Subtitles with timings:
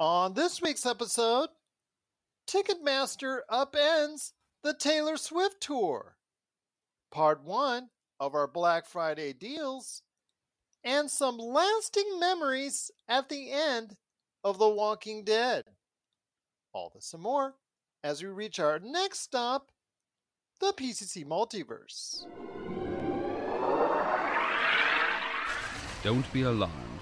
[0.00, 1.50] On this week's episode,
[2.48, 4.32] Ticketmaster upends
[4.64, 6.16] the Taylor Swift tour.
[7.12, 10.00] Part one of our Black Friday deals,
[10.82, 13.96] and some lasting memories at the end
[14.42, 15.64] of The Walking Dead.
[16.72, 17.56] All this and more
[18.02, 19.70] as we reach our next stop,
[20.60, 22.24] the PCC Multiverse.
[26.02, 26.89] Don't be alarmed.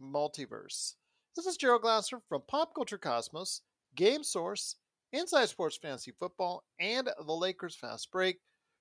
[0.00, 0.94] Multiverse.
[1.36, 3.62] This is Gerald Glasser from Pop Culture Cosmos,
[3.94, 4.76] Game Source,
[5.12, 8.38] Inside Sports Fantasy Football, and the Lakers Fast Break.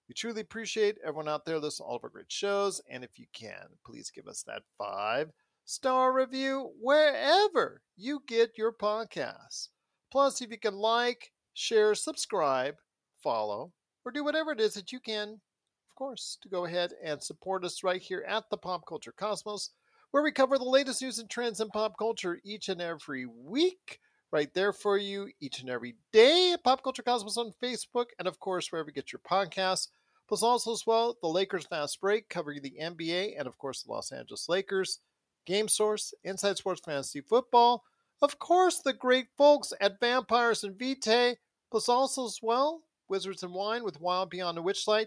[0.08, 2.82] We truly appreciate everyone out there listening to all of our great shows.
[2.90, 5.32] And if you can, please give us that five
[5.66, 9.68] star review wherever you get your podcasts.
[10.12, 12.76] Plus, if you can like, share, subscribe,
[13.22, 13.74] follow,
[14.06, 17.66] or do whatever it is that you can, of course, to go ahead and support
[17.66, 19.72] us right here at the Pop Culture Cosmos,
[20.12, 24.00] where we cover the latest news and trends in pop culture each and every week.
[24.32, 26.58] Right there for you each and every day.
[26.62, 29.88] Pop Culture Cosmos on Facebook, and of course, wherever you get your podcasts.
[30.28, 33.92] Plus, also as well, the Lakers Fast Break covering the NBA and, of course, the
[33.92, 35.00] Los Angeles Lakers.
[35.46, 37.86] Game Source, Inside Sports Fantasy Football.
[38.22, 41.38] Of course, the great folks at Vampires and Vitae,
[41.72, 45.06] plus also as well, Wizards and Wine with Wild Beyond the Witchlight.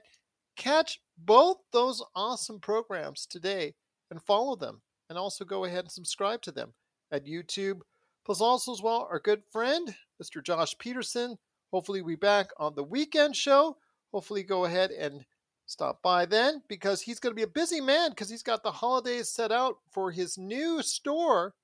[0.56, 3.75] Catch both those awesome programs today
[4.11, 4.81] and follow them.
[5.11, 6.72] And also go ahead and subscribe to them
[7.11, 7.80] at YouTube.
[8.25, 10.42] Plus also as well, our good friend, Mr.
[10.42, 11.36] Josh Peterson.
[11.72, 13.77] Hopefully we back on the weekend show.
[14.12, 15.25] Hopefully go ahead and
[15.66, 18.70] stop by then because he's going to be a busy man because he's got the
[18.70, 21.54] holidays set out for his new store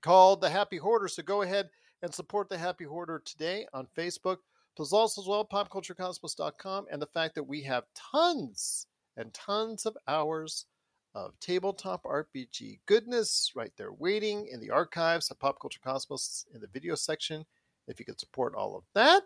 [0.00, 1.08] called the Happy Hoarder.
[1.08, 1.68] So go ahead
[2.02, 4.38] and support the Happy Hoarder today on Facebook.
[4.76, 9.96] Plus also as well, popculturecosmos.com and the fact that we have tons and tons of
[10.08, 10.66] hours
[11.14, 16.60] of tabletop RPG goodness right there waiting in the archives of Pop Culture Cosmos in
[16.60, 17.44] the video section.
[17.86, 19.22] If you could support all of that,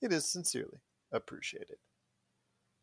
[0.00, 0.80] it is sincerely
[1.12, 1.76] appreciated.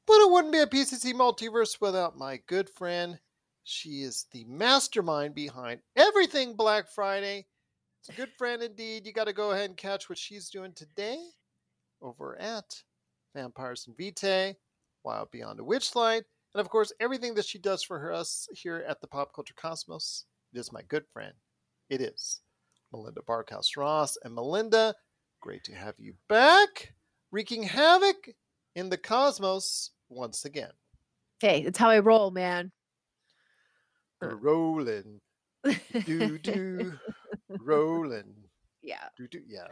[0.06, 3.20] But it wouldn't be a PCC multiverse without my good friend.
[3.64, 7.48] She is the mastermind behind everything Black Friday.
[8.02, 9.08] It's a good friend indeed.
[9.08, 11.18] You got to go ahead and catch what she's doing today
[12.04, 12.84] over at
[13.36, 14.56] Vampires and Vitae,
[15.04, 16.24] Wild Beyond the Witchlight,
[16.56, 20.24] and of course, everything that she does for us here at the Pop Culture Cosmos.
[20.54, 21.34] It is my good friend.
[21.90, 22.40] It is
[22.94, 24.18] Melinda Barkhouse Ross.
[24.24, 24.96] And Melinda,
[25.42, 26.94] great to have you back,
[27.30, 28.30] wreaking havoc
[28.74, 30.72] in the cosmos once again.
[31.42, 32.72] Hey, that's how I roll, man.
[34.22, 34.36] We're uh.
[34.36, 35.20] rolling,
[36.06, 36.94] do do,
[37.60, 38.34] rolling,
[38.82, 39.42] Yeah, do do.
[39.46, 39.68] Yeah,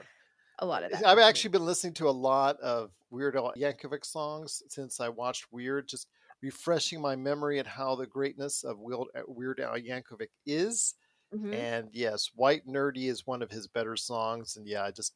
[0.59, 1.07] a lot of that.
[1.07, 5.45] I've actually been listening to a lot of Weird Al Yankovic songs since I watched
[5.49, 6.09] Weird, just
[6.43, 10.95] refreshing my memory at how the greatness of Weird Weird Al Yankovic is.
[11.33, 11.53] Mhm.
[11.53, 14.57] And yes, White Nerdy is one of his better songs.
[14.57, 15.15] And yeah, I just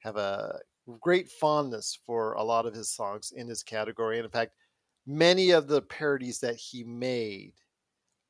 [0.00, 0.60] have a
[1.00, 4.18] great fondness for a lot of his songs in his category.
[4.18, 4.56] And in fact,
[5.06, 7.54] many of the parodies that he made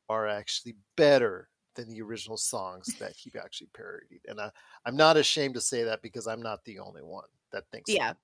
[0.09, 4.23] are actually better than the original songs that he actually parodied.
[4.29, 4.53] And I,
[4.85, 8.17] I'm not ashamed to say that because I'm not the only one that thinks that.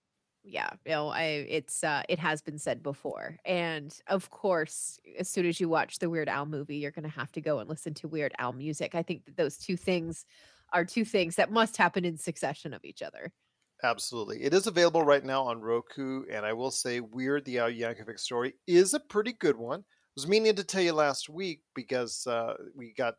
[0.43, 5.47] Yeah know i it's uh it has been said before and of course as soon
[5.47, 8.09] as you watch the weird al movie you're gonna have to go and listen to
[8.09, 10.25] weird al music i think that those two things
[10.73, 13.33] are two things that must happen in succession of each other
[13.83, 14.43] Absolutely.
[14.43, 18.21] It is available right now on Roku, and I will say Weird the Al Yankovic
[18.21, 19.81] story is a pretty good one.
[19.81, 19.85] I
[20.17, 23.15] was meaning to tell you last week because uh, we got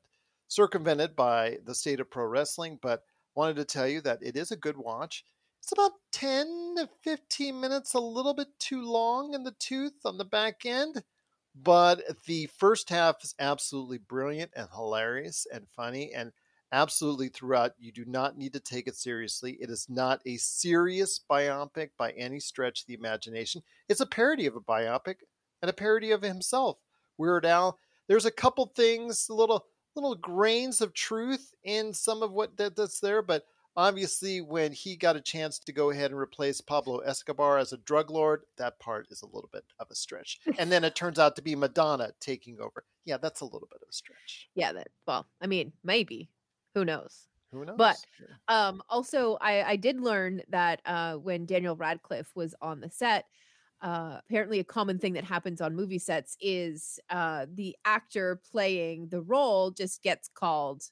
[0.49, 3.01] circumvented by the state of pro wrestling, but
[3.35, 5.25] wanted to tell you that it is a good watch.
[5.61, 10.17] It's about 10 to 15 minutes, a little bit too long in the tooth on
[10.17, 11.03] the back end,
[11.55, 16.31] but the first half is absolutely brilliant and hilarious and funny and
[16.71, 17.73] absolutely throughout.
[17.77, 19.57] You do not need to take it seriously.
[19.61, 23.61] It is not a serious biopic by any stretch of the imagination.
[23.87, 25.17] It's a parody of a biopic
[25.61, 26.79] and a parody of himself.
[27.19, 27.77] Weird Al.
[28.07, 32.99] There's a couple things, little little grains of truth in some of what that, that's
[32.99, 33.43] there, but
[33.75, 37.77] obviously when he got a chance to go ahead and replace Pablo Escobar as a
[37.77, 40.39] drug lord, that part is a little bit of a stretch.
[40.57, 42.83] And then it turns out to be Madonna taking over.
[43.05, 44.47] Yeah, that's a little bit of a stretch.
[44.53, 46.29] yeah that well i mean maybe
[46.75, 47.75] who knows Who knows?
[47.77, 47.97] But
[48.47, 53.25] um, also, I, I did learn that uh, when Daniel Radcliffe was on the set,
[53.81, 59.09] uh, apparently a common thing that happens on movie sets is uh, the actor playing
[59.09, 60.83] the role just gets called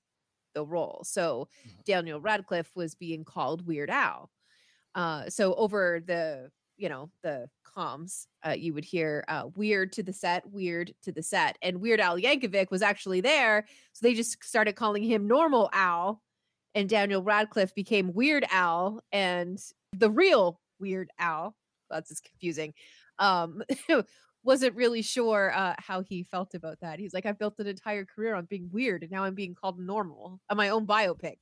[0.60, 1.02] the role.
[1.06, 1.84] So Mhm.
[1.86, 4.30] Daniel Radcliffe was being called Weird Al.
[4.94, 10.04] Uh, so over the you know the comms, uh, you would hear uh, "weird to
[10.04, 14.14] the set, weird to the set," and Weird Al Yankovic was actually there, so they
[14.14, 16.22] just started calling him Normal Al,
[16.76, 19.60] and Daniel Radcliffe became Weird Al, and
[19.94, 21.56] the real Weird Al.
[21.90, 22.74] That's just confusing.
[23.20, 23.62] Um,
[24.44, 27.00] wasn't really sure uh, how he felt about that.
[27.00, 29.80] He's like, I've built an entire career on being weird, and now I'm being called
[29.80, 31.38] normal on my own biopic.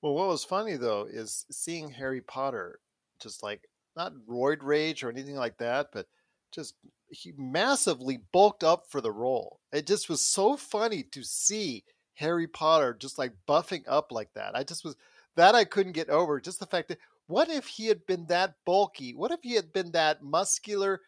[0.00, 2.78] Well, what was funny though is seeing Harry Potter
[3.20, 6.06] just like not roid rage or anything like that, but
[6.52, 6.74] just
[7.10, 9.60] he massively bulked up for the role.
[9.72, 11.84] It just was so funny to see
[12.14, 14.56] Harry Potter just like buffing up like that.
[14.56, 14.96] I just was
[15.36, 16.40] that I couldn't get over.
[16.40, 19.14] Just the fact that what if he had been that bulky?
[19.14, 21.00] What if he had been that muscular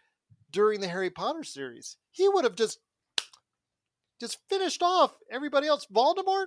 [0.51, 1.97] during the Harry Potter series?
[2.11, 2.79] He would have just
[4.21, 5.87] just finished off everybody else.
[5.93, 6.47] Voldemort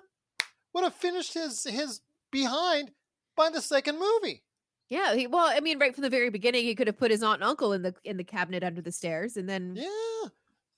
[0.73, 2.01] would have finished his his
[2.31, 2.91] behind
[3.35, 4.43] by the second movie.
[4.89, 7.23] Yeah, he, well, I mean, right from the very beginning, he could have put his
[7.23, 10.29] aunt and uncle in the in the cabinet under the stairs, and then Yeah,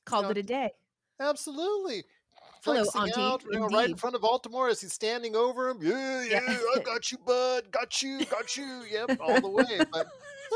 [0.05, 0.71] called know, it a day.
[1.19, 2.03] absolutely.
[2.63, 5.77] Hello, Auntie, out, you know, right in front of Voldemort as he's standing over him.
[5.81, 6.57] Yeah, yeah, Yeah.
[6.75, 7.69] I got you, bud.
[7.71, 8.83] Got you, got you.
[8.89, 9.81] Yep, all the way.
[9.91, 10.07] But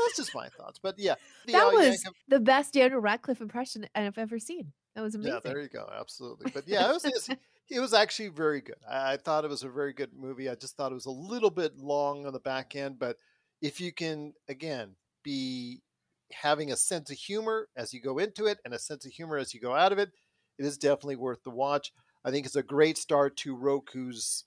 [0.06, 0.78] that's just my thoughts.
[0.82, 1.14] But yeah,
[1.46, 4.72] the That was Yankovic- the best Daniel Radcliffe impression I've ever seen.
[4.94, 5.34] That was amazing.
[5.44, 5.88] Yeah, there you go.
[5.98, 6.50] Absolutely.
[6.52, 7.28] But yeah, it was it's-
[7.70, 8.76] it was actually very good.
[8.88, 10.48] I, I thought it was a very good movie.
[10.48, 13.16] I just thought it was a little bit long on the back end, but
[13.62, 15.82] if you can again be
[16.32, 19.36] having a sense of humor as you go into it and a sense of humor
[19.36, 20.10] as you go out of it,
[20.58, 21.92] it is definitely worth the watch.
[22.24, 24.44] I think it's a great start to Roku's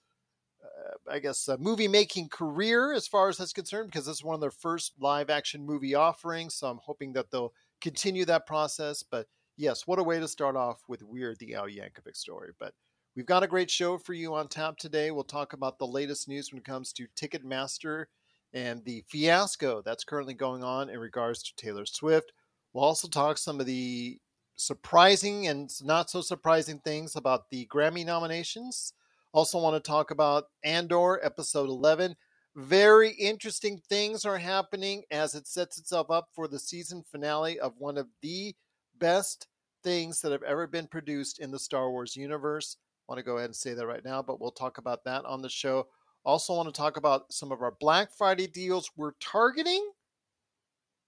[1.09, 4.35] I guess, uh, movie making career as far as that's concerned, because this is one
[4.35, 6.56] of their first live action movie offerings.
[6.56, 9.03] So I'm hoping that they'll continue that process.
[9.03, 9.27] But
[9.57, 12.51] yes, what a way to start off with Weird, the Al Yankovic story.
[12.59, 12.74] But
[13.15, 15.12] we've got a great show for you on tap today.
[15.12, 18.06] We'll talk about the latest news when it comes to Ticketmaster
[18.53, 22.31] and the fiasco that's currently going on in regards to Taylor Swift.
[22.71, 24.19] We'll also talk some of the
[24.56, 28.94] surprising and not so surprising things about the Grammy nominations.
[29.33, 32.15] Also, want to talk about Andor episode 11.
[32.56, 37.74] Very interesting things are happening as it sets itself up for the season finale of
[37.80, 38.53] one of the
[39.00, 39.47] best
[39.83, 42.77] things that have ever been produced in the Star Wars universe.
[42.80, 45.25] I want to go ahead and say that right now, but we'll talk about that
[45.25, 45.88] on the show.
[46.24, 49.89] Also, want to talk about some of our Black Friday deals we're targeting.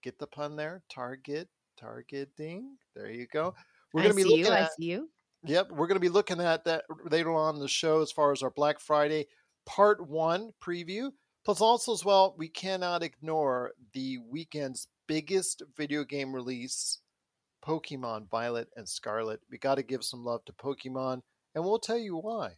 [0.01, 0.81] Get the pun there?
[0.89, 2.75] Target, targeting.
[2.95, 3.53] There you go.
[3.93, 4.51] We're going to be looking you.
[4.51, 5.09] I see you.
[5.47, 8.41] Yep, we're going to be looking at that later on the show as far as
[8.41, 9.27] our Black Friday
[9.65, 11.11] Part 1 preview.
[11.43, 16.99] Plus, also, as well, we cannot ignore the weekend's biggest video game release
[17.63, 19.41] Pokemon Violet and Scarlet.
[19.51, 21.21] We got to give some love to Pokemon,
[21.53, 22.53] and we'll tell you why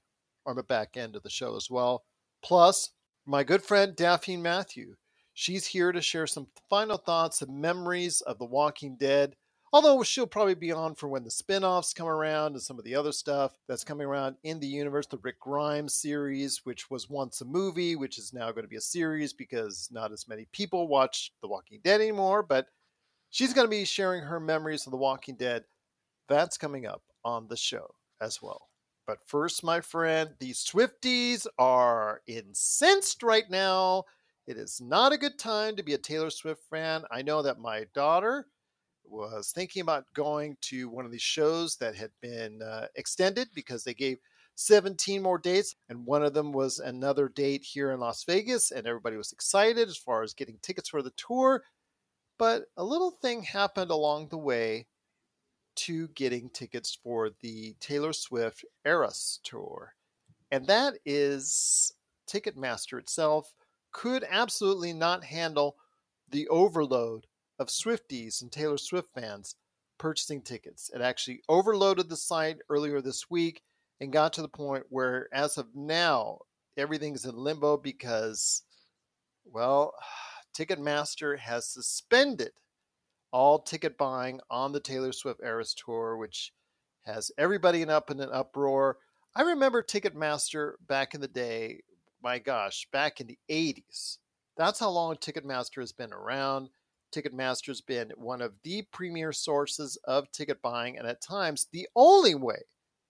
[0.46, 2.06] on the back end of the show as well.
[2.42, 2.92] Plus,
[3.26, 4.96] my good friend Daphne Matthew.
[5.34, 9.36] She's here to share some final thoughts and memories of The Walking Dead.
[9.74, 12.86] Although she'll probably be on for when the spin offs come around and some of
[12.86, 15.08] the other stuff that's coming around in the universe.
[15.08, 18.78] The Rick Grimes series, which was once a movie, which is now going to be
[18.78, 22.44] a series because not as many people watch The Walking Dead anymore.
[22.44, 22.68] But
[23.30, 25.66] she's going to be sharing her memories of The Walking Dead.
[26.30, 28.70] That's coming up on the show as well.
[29.06, 34.04] But first, my friend, the Swifties are incensed right now.
[34.48, 37.04] It is not a good time to be a Taylor Swift fan.
[37.12, 38.48] I know that my daughter
[39.10, 43.84] was thinking about going to one of these shows that had been uh, extended because
[43.84, 44.20] they gave
[44.56, 48.88] 17 more dates, and one of them was another date here in Las Vegas, and
[48.88, 51.64] everybody was excited as far as getting tickets for the tour.
[52.40, 54.88] But a little thing happened along the way
[55.76, 59.94] to getting tickets for the Taylor Swift Eras tour,
[60.52, 61.94] and that is
[62.28, 63.54] Ticketmaster itself
[63.92, 65.76] could absolutely not handle
[66.30, 67.26] the overload
[67.60, 69.56] of Swifties and Taylor Swift fans
[69.98, 70.90] purchasing tickets.
[70.94, 73.62] It actually overloaded the site earlier this week
[74.00, 76.40] and got to the point where, as of now,
[76.78, 78.64] everything's in limbo because,
[79.46, 79.94] well,
[80.58, 82.52] Ticketmaster has suspended
[83.32, 86.52] all ticket buying on the Taylor Swift Eras Tour, which
[87.06, 88.98] has everybody in up in an uproar.
[89.36, 91.82] I remember Ticketmaster back in the day,
[92.24, 94.18] my gosh, back in the 80s.
[94.58, 96.70] That's how long Ticketmaster has been around.
[97.18, 101.88] Ticketmaster has been one of the premier sources of ticket buying, and at times the
[101.96, 102.60] only way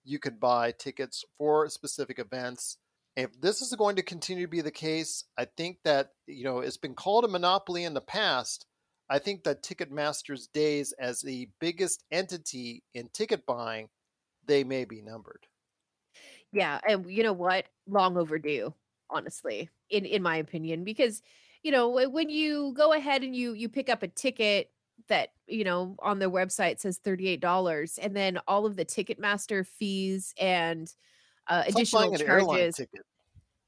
[0.04, 2.78] you could buy tickets for specific events.
[3.16, 6.60] If this is going to continue to be the case, I think that, you know,
[6.60, 8.64] it's been called a monopoly in the past.
[9.10, 13.88] I think that Ticketmaster's days as the biggest entity in ticket buying,
[14.46, 15.46] they may be numbered.
[16.52, 17.66] Yeah, and you know what?
[17.86, 18.72] Long overdue,
[19.10, 21.20] honestly, in in my opinion, because
[21.62, 24.70] you know when you go ahead and you you pick up a ticket
[25.08, 28.84] that you know on their website says thirty eight dollars, and then all of the
[28.84, 30.92] Ticketmaster fees and
[31.48, 32.80] uh, additional charges.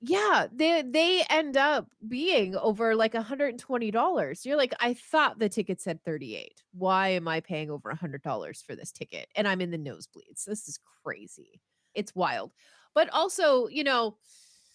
[0.03, 4.45] Yeah, they they end up being over like $120.
[4.47, 6.63] You're like, I thought the ticket said 38.
[6.73, 9.29] Why am I paying over $100 for this ticket?
[9.37, 10.47] And I'm in the nosebleeds.
[10.47, 11.61] This is crazy.
[11.95, 12.53] It's wild.
[12.95, 14.17] But also, you know,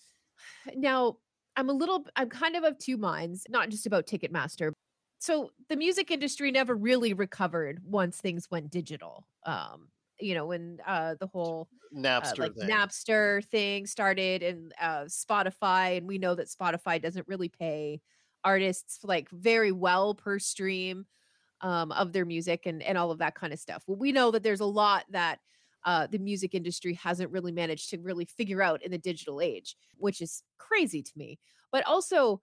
[0.76, 1.18] now
[1.56, 4.72] I'm a little I'm kind of of two minds, not just about Ticketmaster.
[5.20, 9.28] So the music industry never really recovered once things went digital.
[9.46, 12.70] Um, you know, when uh the whole uh, Napster like thing.
[12.70, 18.02] Napster thing started and uh, Spotify, and we know that Spotify doesn't really pay
[18.44, 21.06] artists like very well per stream
[21.62, 23.84] um, of their music and and all of that kind of stuff.
[23.88, 25.40] Well, we know that there's a lot that
[25.86, 29.76] uh, the music industry hasn't really managed to really figure out in the digital age,
[29.98, 31.40] which is crazy to me.
[31.72, 32.42] But also,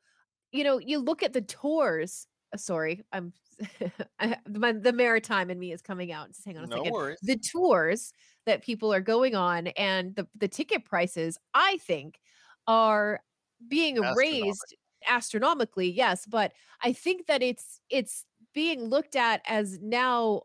[0.52, 2.26] you know, you look at the tours.
[2.54, 3.32] uh, sorry, I'm
[4.48, 6.28] my, the maritime in me is coming out.
[6.28, 7.18] Just hang on a no second worries.
[7.22, 8.12] the tours
[8.46, 12.18] that people are going on and the the ticket prices i think
[12.66, 13.20] are
[13.68, 14.76] being raised
[15.08, 20.42] astronomically yes but i think that it's it's being looked at as now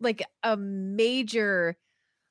[0.00, 1.76] like a major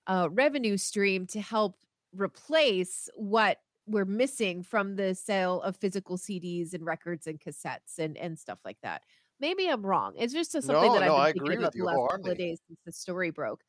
[0.08, 1.78] uh, revenue stream to help
[2.14, 8.18] replace what we're missing from the sale of physical CDs and records and cassettes and
[8.18, 9.04] and stuff like that.
[9.40, 10.14] Maybe I'm wrong.
[10.18, 12.38] It's just something No, that I've no, been I thinking about the last couple of
[12.38, 13.64] days since the story broke.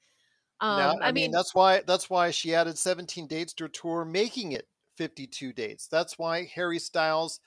[0.69, 3.65] now, Um, I, I mean, mean, that's why that's why she added 17 dates to
[3.65, 5.87] her tour, making it 52 dates.
[5.89, 7.41] That's why Harry Styles,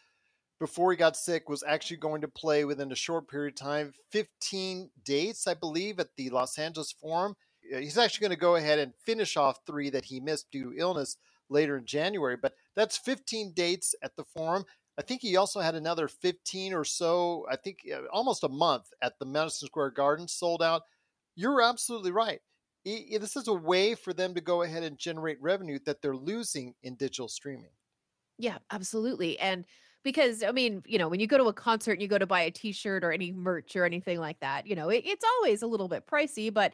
[0.60, 3.93] before he got sick, was actually going to play within a short period of time
[4.12, 7.36] 15 dates, I believe, at the Los Angeles Forum.
[7.73, 10.73] Uh, He's actually going to go ahead and finish off three that he missed due
[10.73, 11.17] to illness
[11.49, 14.65] later in January, but that's 15 dates at the Forum.
[14.97, 18.85] I think he also had another 15 or so, I think uh, almost a month
[19.01, 20.83] at the Madison Square Garden sold out.
[21.35, 22.41] You're absolutely right.
[22.83, 26.75] This is a way for them to go ahead and generate revenue that they're losing
[26.83, 27.71] in digital streaming.
[28.38, 29.38] yeah, absolutely.
[29.39, 29.65] And
[30.03, 32.25] because I mean, you know, when you go to a concert and you go to
[32.25, 35.61] buy a t-shirt or any merch or anything like that, you know, it, it's always
[35.61, 36.73] a little bit pricey, but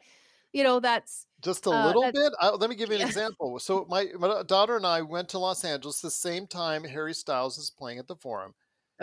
[0.52, 2.32] you know, that's Just a uh little bit.
[2.40, 3.06] I, let me give you an yeah.
[3.06, 3.58] example.
[3.58, 7.58] So my, my daughter and I went to Los Angeles the same time Harry Styles
[7.58, 8.54] is playing at the Forum,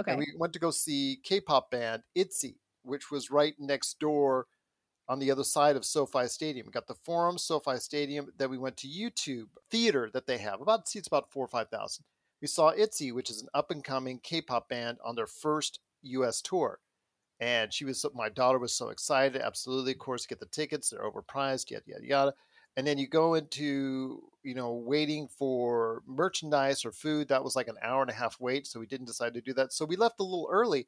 [0.07, 0.15] and Okay.
[0.17, 4.47] we went to go see K-pop band ITZY, which was right next door
[5.07, 6.65] on the other side of SoFi Stadium.
[6.65, 8.31] We got the Forum, SoFi Stadium.
[8.37, 10.61] Then we went to YouTube Theater that they have.
[10.61, 12.05] About seats about four or five thousand.
[12.41, 16.41] We saw ITZY, which is an up and coming K-pop band on their first U.S.
[16.41, 16.79] tour.
[17.43, 19.41] And she was, so- my daughter was so excited.
[19.41, 20.89] Absolutely, of course, get the tickets.
[20.89, 21.69] They're overpriced.
[21.71, 22.33] Yada yada yada.
[22.77, 27.27] And then you go into, you know, waiting for merchandise or food.
[27.27, 28.65] That was like an hour and a half wait.
[28.65, 29.73] So we didn't decide to do that.
[29.73, 30.87] So we left a little early.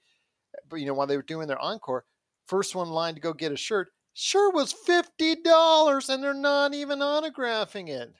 [0.55, 2.05] Eh, but you know, while they were doing their encore,
[2.47, 3.89] first one in line to go get a shirt.
[4.13, 8.13] Shirt was fifty dollars, and they're not even autographing it.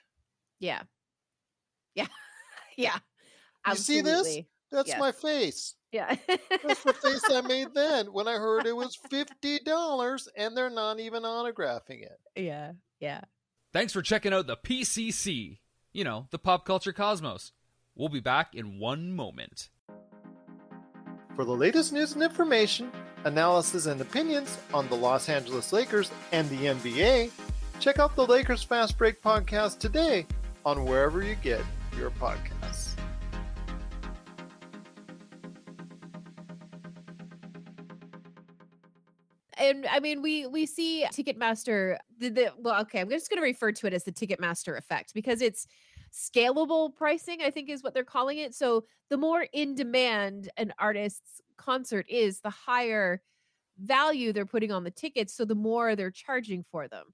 [0.60, 0.82] Yeah.
[1.94, 2.08] Yeah.
[2.76, 2.98] yeah.
[3.66, 4.38] You see this?
[4.70, 5.00] That's Yes.
[5.00, 5.75] my face.
[5.92, 6.16] Yeah.
[6.28, 10.70] That's the face I made then when I heard it was fifty dollars, and they're
[10.70, 12.18] not even autographing it.
[12.36, 12.72] yeah.
[13.00, 13.20] Yeah.
[13.72, 15.58] Thanks for checking out the PCC.
[15.92, 17.52] You know, the pop culture cosmos.
[17.94, 19.68] We'll be back in one moment.
[21.34, 22.90] For the latest news and information,
[23.24, 27.30] analysis and opinions on the Los Angeles Lakers and the NBA,
[27.80, 30.26] check out the Lakers Fast Break podcast today
[30.64, 31.60] on wherever you get
[31.98, 32.94] your podcasts.
[39.66, 41.98] And I mean, we we see Ticketmaster.
[42.18, 45.14] The, the well, okay, I'm just going to refer to it as the Ticketmaster effect
[45.14, 45.66] because it's
[46.12, 47.38] scalable pricing.
[47.42, 48.54] I think is what they're calling it.
[48.54, 53.22] So the more in demand an artist's concert is, the higher
[53.78, 55.34] value they're putting on the tickets.
[55.34, 57.06] So the more they're charging for them.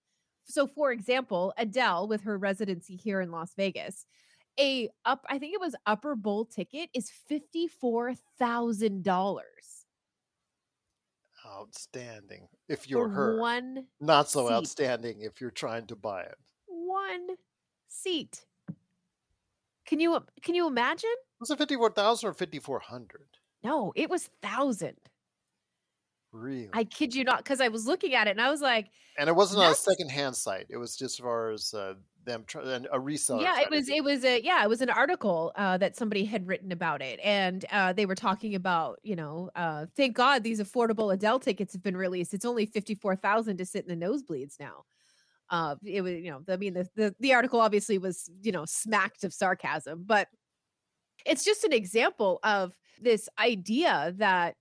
[0.45, 4.07] So, for example, Adele with her residency here in Las Vegas,
[4.61, 9.82] a up I think it was Upper Bowl ticket is fifty four thousand dollars
[11.53, 13.39] Outstanding if you're for her.
[13.41, 14.55] one Not so seat.
[14.55, 16.39] outstanding if you're trying to buy it.
[16.67, 17.37] one
[17.89, 18.45] seat.
[19.85, 21.11] Can you can you imagine?
[21.41, 23.27] Was it fifty four thousand or fifty four hundred?
[23.63, 24.97] No, it was thousand.
[26.33, 26.71] Really?
[26.73, 29.29] I kid you not, because I was looking at it and I was like, and
[29.29, 30.67] it wasn't on a secondhand site.
[30.71, 33.43] It was just as far as uh, them try- and a reseller.
[33.43, 36.47] yeah, it was it was a yeah, it was an article uh, that somebody had
[36.47, 40.61] written about it, and uh, they were talking about you know, uh, thank God these
[40.61, 42.33] affordable Adele tickets have been released.
[42.33, 44.85] It's only fifty four thousand to sit in the nosebleeds now.
[45.51, 48.65] Uh, it was you know, I mean the, the the article obviously was you know
[48.65, 50.29] smacked of sarcasm, but
[51.27, 54.57] it's just an example of this idea that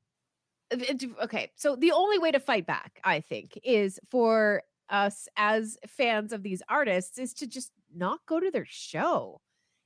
[1.22, 6.34] okay so the only way to fight back i think is for us as fans
[6.34, 9.42] of these artists is to just not go to their show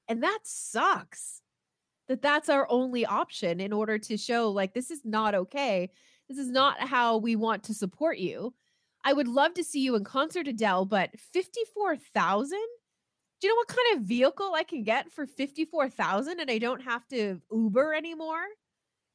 [0.07, 1.41] and that sucks
[2.07, 5.89] that that's our only option in order to show like this is not okay
[6.27, 8.53] this is not how we want to support you.
[9.03, 12.49] I would love to see you in concert adele but 54000
[13.41, 16.81] do you know what kind of vehicle i can get for 54000 and i don't
[16.81, 18.43] have to uber anymore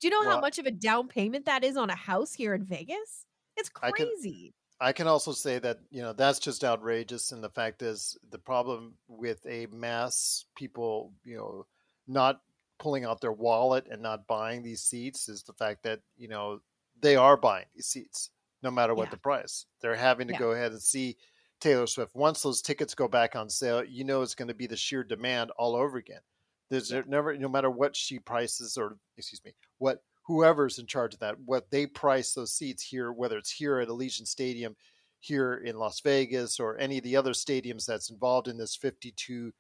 [0.01, 2.55] do you know how much of a down payment that is on a house here
[2.55, 3.27] in Vegas?
[3.57, 4.55] It's I can- crazy.
[4.83, 8.39] I can also say that you know that's just outrageous, and the fact is the
[8.39, 11.67] problem with a mass people, you know,
[12.09, 12.41] not
[12.79, 16.61] pulling out their wallet and not buying these seats is the fact that you know
[16.99, 18.31] they are buying these seats
[18.63, 19.11] no matter what Yeah.
[19.11, 19.67] the price.
[19.83, 20.39] They're having to Yeah.
[20.39, 21.19] go ahead and see
[21.61, 22.15] Taylor Swift.
[22.15, 25.05] Once those tickets go back on sale, you know it's going to be the sheer
[25.05, 26.23] demand all over again.
[26.71, 27.03] There's Yeah.
[27.07, 31.39] never, no matter what she prices or excuse me, what whoever's in charge of that,
[31.41, 34.77] what they price those seats here, whether it's here at Allegiant Stadium,
[35.21, 39.53] here in Las Vegas, or any of the other stadiums that's involved in this 52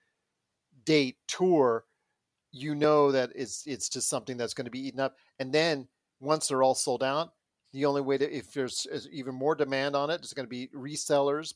[0.84, 1.84] date tour,
[2.52, 5.16] you know that it's it's just something that's going to be eaten up.
[5.38, 5.88] And then
[6.20, 7.34] once they're all sold out,
[7.72, 10.68] the only way to if there's even more demand on it, it's going to be
[10.74, 11.54] resellers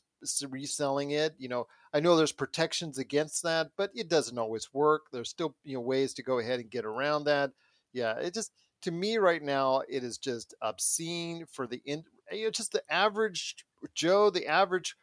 [0.49, 1.35] reselling it.
[1.37, 5.03] You know, I know there's protections against that, but it doesn't always work.
[5.11, 7.51] There's still you know ways to go ahead and get around that.
[7.93, 8.51] Yeah, it just
[8.83, 12.83] to me right now it is just obscene for the in you know, just the
[12.89, 13.55] average
[13.93, 14.95] Joe, the average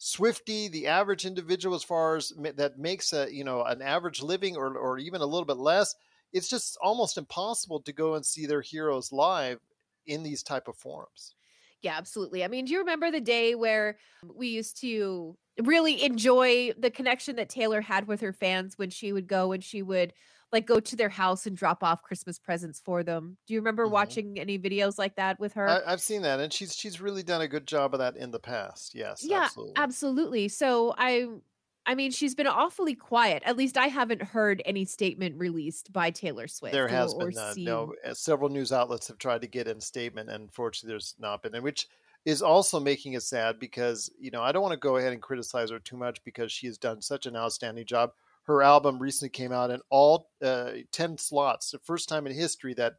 [0.00, 4.56] Swifty, the average individual as far as that makes a you know an average living
[4.56, 5.94] or or even a little bit less.
[6.32, 9.60] It's just almost impossible to go and see their heroes live
[10.08, 11.36] in these type of forums.
[11.82, 12.44] Yeah, absolutely.
[12.44, 13.98] I mean, do you remember the day where
[14.34, 19.12] we used to really enjoy the connection that Taylor had with her fans when she
[19.12, 20.12] would go and she would
[20.52, 23.38] like go to their house and drop off Christmas presents for them?
[23.46, 23.88] Do you remember Mhm.
[23.88, 25.78] watching any videos like that with her?
[25.78, 28.30] I, I've seen that, and she's she's really done a good job of that in
[28.32, 28.92] the past.
[28.94, 29.76] Yes, yeah, absolutely.
[29.76, 30.48] absolutely.
[30.48, 31.26] So I
[31.88, 33.42] I mean, she's been awfully quiet.
[33.46, 36.74] At least I haven't heard any statement released by Taylor Swift.
[36.74, 37.54] There has or been none.
[37.54, 40.92] seen- No, uh, several news outlets have tried to get in a statement, and unfortunately,
[40.92, 41.54] there's not been.
[41.54, 41.88] And which
[42.26, 45.22] is also making it sad because you know I don't want to go ahead and
[45.22, 48.12] criticize her too much because she has done such an outstanding job.
[48.42, 52.74] Her album recently came out in all uh, ten slots, the first time in history
[52.74, 52.96] that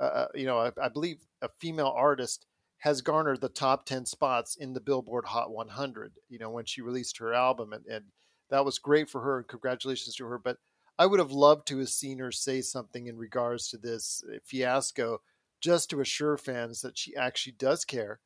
[0.00, 2.46] uh, uh, you know I, I believe a female artist
[2.78, 6.82] has garnered the top 10 spots in the Billboard Hot 100, you know, when she
[6.82, 7.72] released her album.
[7.72, 8.04] And, and
[8.52, 9.38] that was great for her.
[9.38, 10.38] And congratulations to her.
[10.38, 10.58] But
[10.98, 14.36] I would have loved to have seen her say something in regards to this uh,
[14.44, 15.22] fiasco
[15.60, 18.20] just to assure fans that she actually does care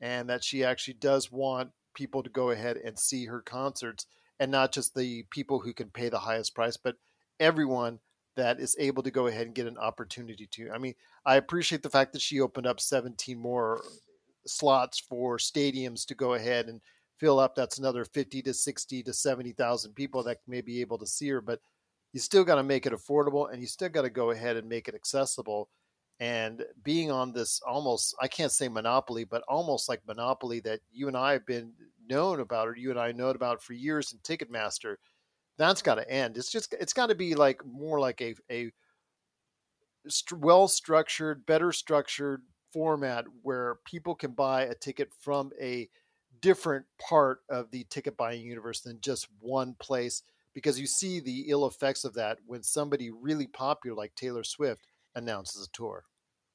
[0.00, 4.06] and that she actually does want people to go ahead and see her concerts
[4.40, 6.96] and not just the people who can pay the highest price, but
[7.38, 7.98] everyone
[8.36, 10.70] that is able to go ahead and get an opportunity to.
[10.70, 10.94] I mean,
[11.26, 13.82] I appreciate the fact that she opened up 17 more
[14.46, 16.80] slots for stadiums to go ahead and
[17.18, 17.54] fill up.
[17.54, 21.40] That's another 50 to 60 to 70,000 people that may be able to see her,
[21.40, 21.60] but
[22.12, 24.68] you still got to make it affordable and you still got to go ahead and
[24.68, 25.68] make it accessible.
[26.20, 31.06] And being on this almost, I can't say monopoly, but almost like monopoly that you
[31.06, 31.72] and I have been
[32.08, 34.96] known about, or you and I known about for years in Ticketmaster,
[35.58, 36.36] that's got to end.
[36.36, 38.70] It's just, it's got to be like more like a, a
[40.32, 45.88] well structured, better structured format where people can buy a ticket from a
[46.40, 50.22] different part of the ticket buying universe than just one place
[50.54, 54.86] because you see the ill effects of that when somebody really popular like Taylor Swift
[55.14, 56.06] announces a tour.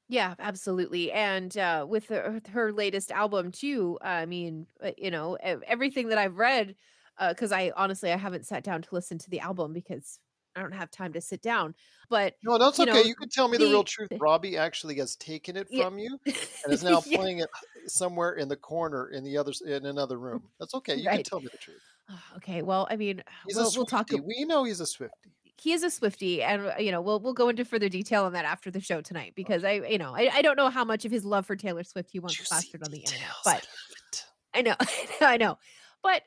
[0.10, 1.12] Yeah, absolutely.
[1.12, 6.18] And uh, with her, her latest album too, I mean, uh, you know, everything that
[6.18, 6.76] I've read,
[7.30, 10.20] because I honestly I haven't sat down to listen to the album because
[10.56, 11.74] I don't have time to sit down.
[12.10, 12.94] But No, that's You okay.
[12.94, 14.12] know, you can tell me the, the- real truth.
[14.20, 15.86] Robbie actually has taken it Yeah.
[15.86, 17.18] from you and is now Yeah.
[17.18, 17.50] playing it
[17.88, 20.44] somewhere in the corner in the other in another room.
[20.60, 20.96] That's okay.
[20.96, 21.82] You can tell me the truth.
[22.38, 23.24] Okay, well, I mean,
[23.56, 24.10] we'll, we'll talk.
[24.12, 25.32] We know he's a Swifty.
[25.58, 28.34] he is a Swifty, and uh, you know we'll we'll go into further detail on
[28.34, 31.06] that after the show tonight because I you know I, I don't know how much
[31.06, 33.66] of his love for Taylor Swift he wants plastered on the internet, but
[34.54, 34.60] I.
[34.60, 34.76] I know
[35.22, 35.58] I know,
[36.04, 36.22] but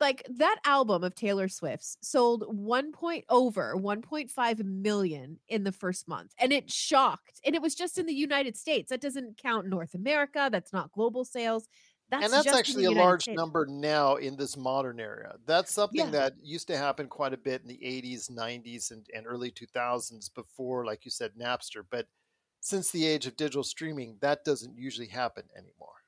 [0.00, 6.08] like that album of Taylor Swift's sold 1 point over 1.5 million in the first
[6.08, 9.66] month and it shocked and it was just in the United States that doesn't count
[9.68, 11.68] North America that's not global sales
[12.10, 13.34] that's and that's actually a United large States.
[13.34, 15.38] number now in this modern era.
[15.44, 16.12] That's something Yeah.
[16.12, 20.28] that used to happen quite a bit in the 80s, 90s, and, and early 2000s
[20.30, 21.84] before, like you said, Napster.
[21.88, 22.08] But
[22.60, 26.04] since the age of digital streaming, that doesn't usually happen anymore.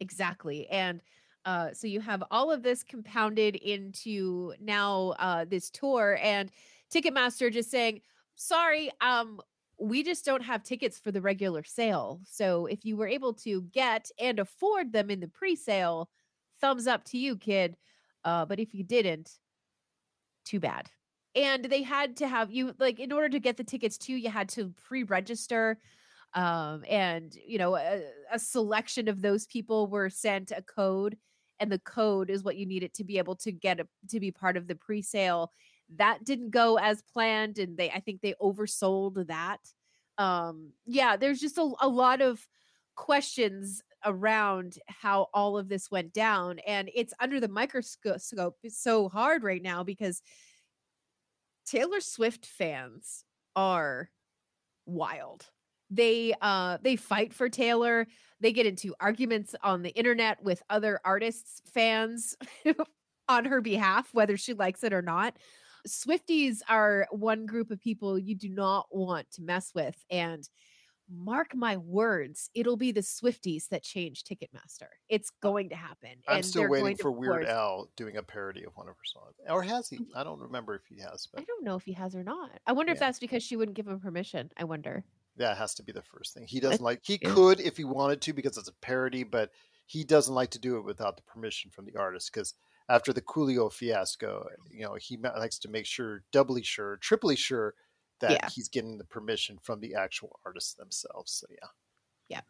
[0.00, 1.00] exactly and
[1.44, 6.50] uh so you have all of this compounded into now uh this tour and
[6.92, 8.00] ticketmaster just saying
[8.36, 9.40] sorry um
[9.82, 12.20] we just don't have tickets for the regular sale.
[12.24, 16.08] So if you were able to get and afford them in the pre-sale
[16.60, 17.76] thumbs up to you kid
[18.24, 19.38] uh but if you didn't
[20.44, 20.88] too bad.
[21.34, 24.30] And they had to have you like in order to get the tickets too you
[24.30, 25.78] had to pre-register
[26.34, 31.16] um and you know a, a selection of those people were sent a code
[31.62, 34.32] and the code is what you needed to be able to get a, to be
[34.32, 35.52] part of the pre-sale
[35.96, 39.60] that didn't go as planned and they i think they oversold that.
[40.18, 42.44] Um yeah there's just a, a lot of
[42.96, 49.08] questions around how all of this went down and it's under the microscope it's so
[49.08, 50.20] hard right now because
[51.64, 54.10] taylor swift fans are
[54.84, 55.46] wild
[55.92, 58.06] they uh they fight for taylor.
[58.40, 62.34] They get into arguments on the internet with other artists fans
[63.28, 65.36] on her behalf whether she likes it or not.
[65.86, 70.48] Swifties are one group of people you do not want to mess with and
[71.14, 74.88] mark my words it'll be the swifties that change ticketmaster.
[75.10, 78.64] It's going to happen I'm and still waiting going for Weird Al doing a parody
[78.64, 79.34] of one of her songs.
[79.50, 79.98] Or has he?
[80.14, 81.42] I don't remember if he has, But...
[81.42, 82.50] i don't know if he has or not.
[82.66, 85.04] I wonder if that's because she wouldn't give him permission i wonder
[85.36, 86.46] that has to be the first thing.
[86.46, 87.30] He doesn't like, he yeah.
[87.30, 89.50] could if he wanted to because it's a parody, but
[89.86, 92.54] he doesn't like to do it without the permission from the artist because
[92.88, 97.74] after the Coolio fiasco, you know, he likes to make sure, doubly sure, triply sure
[98.20, 98.48] that Yeah.
[98.54, 101.32] he's getting the permission from the actual artists themselves.
[101.32, 101.68] So yeah.
[102.28, 102.40] Yeah.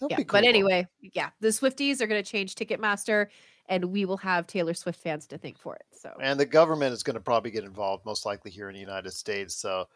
[0.00, 3.26] That'd yeah cool, but anyway yeah the swifties are going to change ticketmaster
[3.68, 6.94] and we will have taylor swift fans to thank for it so and the government
[6.94, 9.86] is going to probably get involved most likely here in the united states so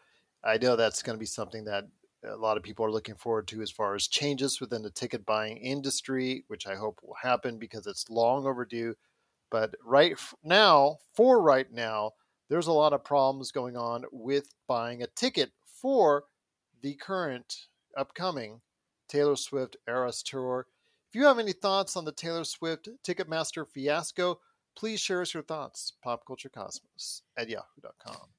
[0.43, 1.85] i know that's going to be something that
[2.27, 5.25] a lot of people are looking forward to as far as changes within the ticket
[5.25, 8.93] buying industry which i hope will happen because it's long overdue
[9.51, 12.11] but right now for right now
[12.49, 16.23] there's a lot of problems going on with buying a ticket for
[16.81, 18.61] the current upcoming
[19.07, 20.67] taylor swift eras tour
[21.09, 24.39] if you have any thoughts on the taylor swift ticketmaster fiasco
[24.75, 25.93] please share us your thoughts.
[26.05, 28.34] Popculturecosmos at yahoo.com.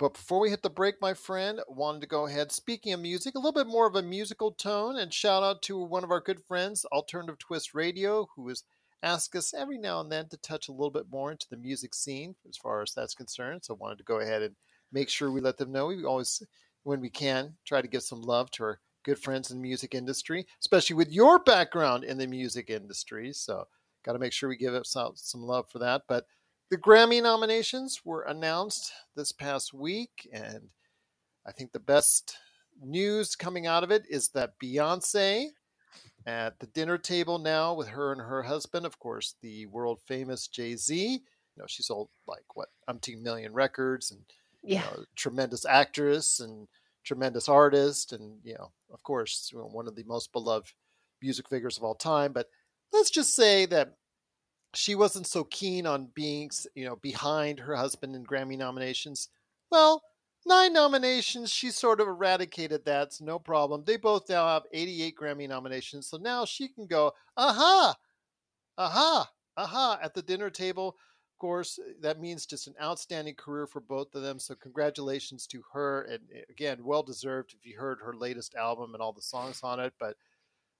[0.00, 2.52] But before we hit the break, my friend, wanted to go ahead.
[2.52, 5.78] Speaking of music, a little bit more of a musical tone, and shout out to
[5.78, 8.64] one of our good friends, Alternative Twist Radio, who has
[9.02, 11.94] asked us every now and then to touch a little bit more into the music
[11.94, 13.62] scene as far as that's concerned.
[13.62, 14.56] So wanted to go ahead and
[14.90, 15.88] make sure we let them know.
[15.88, 16.42] We always,
[16.84, 19.94] when we can, try to give some love to our good friends in the music
[19.94, 23.34] industry, especially with your background in the music industry.
[23.34, 23.66] So
[24.02, 26.04] got to make sure we give it some, some love for that.
[26.08, 26.24] But
[26.70, 30.68] the Grammy nominations were announced this past week, and
[31.46, 32.36] I think the best
[32.80, 35.48] news coming out of it is that Beyonce
[36.26, 40.46] at the dinner table now with her and her husband, of course, the world famous
[40.46, 40.94] Jay Z.
[40.96, 41.20] You
[41.56, 44.20] know, she sold like what umpteen million records and
[44.62, 46.68] you yeah know, tremendous actress and
[47.04, 50.72] tremendous artist, and you know, of course, you know, one of the most beloved
[51.20, 52.32] music figures of all time.
[52.32, 52.46] But
[52.92, 53.96] let's just say that
[54.74, 59.28] she wasn't so keen on being, you know, behind her husband in Grammy nominations.
[59.70, 60.02] Well,
[60.46, 63.12] nine nominations, she sort of eradicated that.
[63.12, 63.84] So no problem.
[63.84, 66.06] They both now have 88 Grammy nominations.
[66.06, 67.94] So now she can go, aha,
[68.78, 70.96] aha, aha, at the dinner table.
[71.34, 74.38] Of course, that means just an outstanding career for both of them.
[74.38, 76.02] So congratulations to her.
[76.02, 79.60] And eh, again, well deserved if you heard her latest album and all the songs
[79.62, 79.94] on it.
[79.98, 80.16] But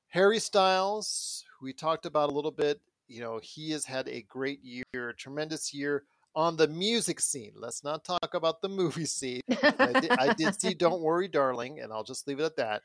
[0.08, 4.62] Harry Styles, we talked about a little bit, you know, he has had a great
[4.62, 6.04] year, a tremendous year
[6.36, 7.52] on the music scene.
[7.56, 9.40] Let's not talk about the movie scene.
[9.50, 12.82] I did, I did see Don't Worry, Darling, and I'll just leave it at that.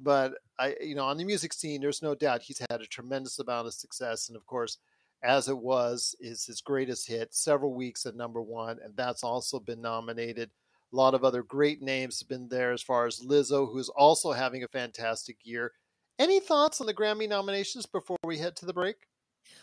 [0.00, 3.38] But I, you know, on the music scene, there's no doubt he's had a tremendous
[3.38, 4.28] amount of success.
[4.28, 4.78] And of course,
[5.22, 9.60] as it was, is his greatest hit, several weeks at number one, and that's also
[9.60, 10.50] been nominated.
[10.92, 14.32] A lot of other great names have been there as far as Lizzo, who's also
[14.32, 15.72] having a fantastic year.
[16.18, 18.96] Any thoughts on the Grammy nominations before we head to the break?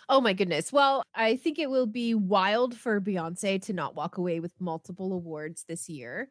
[0.07, 0.71] Oh my goodness.
[0.71, 5.13] Well, I think it will be wild for Beyonce to not walk away with multiple
[5.13, 6.29] awards this year.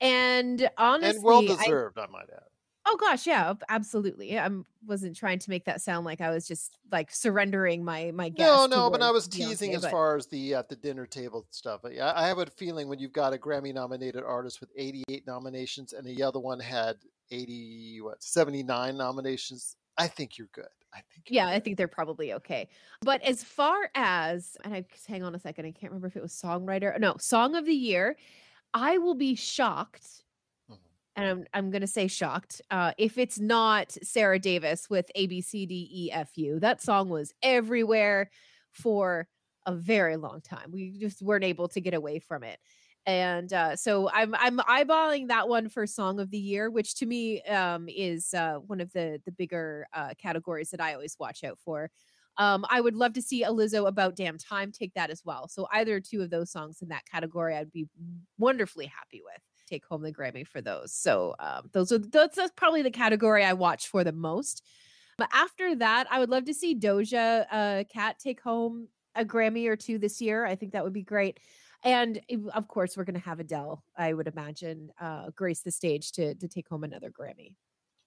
[0.00, 2.42] And honestly, and well I- deserved, I, might add.
[2.86, 4.38] Oh gosh, yeah, absolutely.
[4.38, 4.50] I
[4.86, 8.30] wasn't trying to make that sound like I was just like surrendering my my.
[8.36, 9.90] No, no, but I was teasing Beyonce, as but...
[9.90, 11.80] far as the at the dinner table stuff.
[11.86, 15.94] I, I have a feeling when you've got a Grammy nominated artist with 88 nominations
[15.94, 16.96] and the other one had
[17.30, 20.66] 80 what 79 nominations, I think you're good.
[20.92, 21.54] I think Yeah, good.
[21.54, 22.68] I think they're probably okay.
[23.00, 26.22] But as far as and I hang on a second, I can't remember if it
[26.22, 26.98] was songwriter.
[26.98, 28.16] No, song of the year.
[28.74, 30.24] I will be shocked
[31.16, 32.60] and I'm I'm gonna say shocked.
[32.70, 36.82] Uh, if it's not Sarah Davis with A B C D E F U, that
[36.82, 38.30] song was everywhere
[38.70, 39.28] for
[39.66, 40.70] a very long time.
[40.72, 42.58] We just weren't able to get away from it,
[43.06, 47.06] and uh, so I'm I'm eyeballing that one for Song of the Year, which to
[47.06, 51.44] me um, is uh, one of the the bigger uh, categories that I always watch
[51.44, 51.90] out for.
[52.36, 55.46] Um, I would love to see a Lizzo about damn time take that as well.
[55.46, 57.86] So either two of those songs in that category, I'd be
[58.38, 60.92] wonderfully happy with take home the Grammy for those.
[60.92, 64.62] So um, those are that's, that's probably the category I watch for the most.
[65.16, 69.68] But after that, I would love to see Doja uh, Cat take home a Grammy
[69.68, 70.44] or two this year.
[70.44, 71.38] I think that would be great.
[71.84, 72.20] And
[72.54, 76.34] of course, we're going to have Adele, I would imagine, uh, grace the stage to
[76.34, 77.54] to take home another Grammy.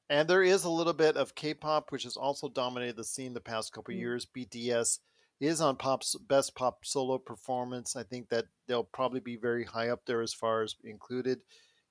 [0.10, 3.42] And there is a little bit of K-pop, which has also dominated the scene the
[3.42, 4.02] past couple mm-hmm.
[4.02, 4.26] years.
[4.26, 5.00] BTS
[5.40, 7.96] is on pop's best pop solo performance.
[7.96, 11.42] I think that they'll probably be very high up there as far as included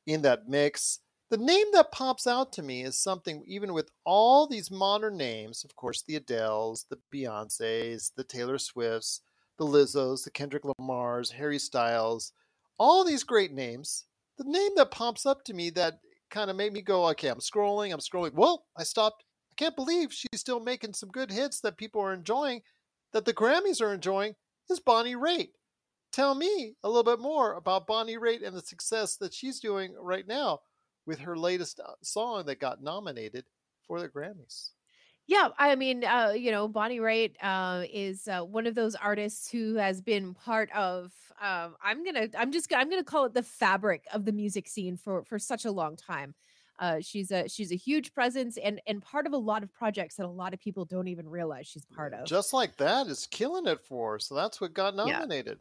[0.07, 1.01] in that mix.
[1.31, 5.65] The name that pops out to me is something, even with all these modern names,
[5.65, 9.23] of course, the Adeles, the Beyonces, the Taylor Swifts,
[9.59, 12.33] the Lizzos, the Kendrick Lamars, Harry Styles,
[12.79, 14.05] all these great names.
[14.39, 17.39] The name that pops up to me that kind of made me go, okay, I'm
[17.39, 18.35] scrolling, I'm scrolling.
[18.35, 19.25] Well, I stopped.
[19.51, 22.63] I can't believe she's still making some good hits that people are enjoying
[23.13, 24.35] that the Grammys are enjoying
[24.69, 25.51] is Bonnie Raitt.
[26.13, 29.95] Tell me a little bit more about Bonnie Raitt and the success that she's doing
[29.99, 30.61] right now
[31.07, 33.45] with her latest uh, song that got nominated
[33.87, 34.71] for the Grammys.
[35.27, 39.51] Yeah, I mean, uh, you know, Bonnie Raitt uh, is uh, one of those artists
[39.51, 41.13] who has been part of.
[41.41, 44.97] Um, I'm gonna, I'm just, I'm gonna call it the fabric of the music scene
[44.97, 46.35] for for such a long time.
[46.79, 50.17] Uh, she's a she's a huge presence and and part of a lot of projects
[50.17, 52.27] that a lot of people don't even realize she's part of.
[52.27, 54.19] Just like that is killing it for her.
[54.19, 55.59] So that's what got nominated.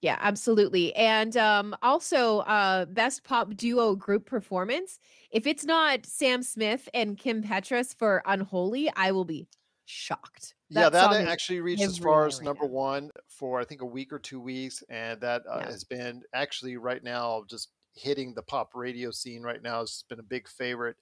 [0.00, 0.12] Yeah.
[0.12, 0.94] yeah absolutely.
[0.96, 4.98] And um, also, uh, best pop duo group performance.
[5.30, 9.48] If it's not Sam Smith and Kim Petras for "Unholy," I will be
[9.90, 10.54] shocked.
[10.70, 14.12] That yeah, that actually reached as far as number one for I think a week
[14.12, 15.70] or two weeks, and that uh, yeah.
[15.70, 19.80] has been actually right now just hitting the pop radio scene right now.
[19.80, 20.96] It's been a big favorite.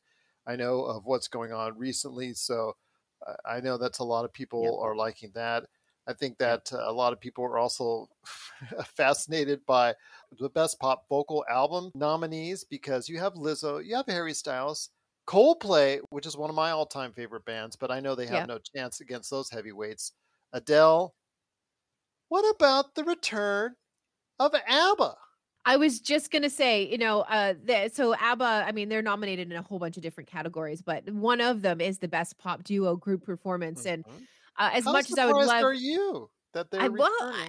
[0.46, 2.74] I know of what's going on recently, so
[3.26, 4.72] uh, I know that's a lot of people yep.
[4.80, 5.64] are liking that.
[6.08, 8.08] I think that uh, a lot of people are also
[8.96, 9.94] fascinated by
[10.40, 14.88] the best pop vocal album nominees because you have Lizzo, you have Harry Styles,
[15.26, 18.48] Coldplay, which is one of my all-time favorite bands, but I know they have yep.
[18.48, 20.12] no chance against those heavyweights.
[20.54, 21.14] Adele.
[22.30, 23.74] What about the return
[24.38, 25.14] of ABBA?
[25.66, 28.64] I was just gonna say, you know, uh, the, so ABBA.
[28.66, 31.82] I mean, they're nominated in a whole bunch of different categories, but one of them
[31.82, 33.84] is the best pop duo group performance.
[33.84, 34.08] Mm-hmm.
[34.10, 34.26] And
[34.58, 37.48] uh, as How much as I would love, are you that they're I, well, I,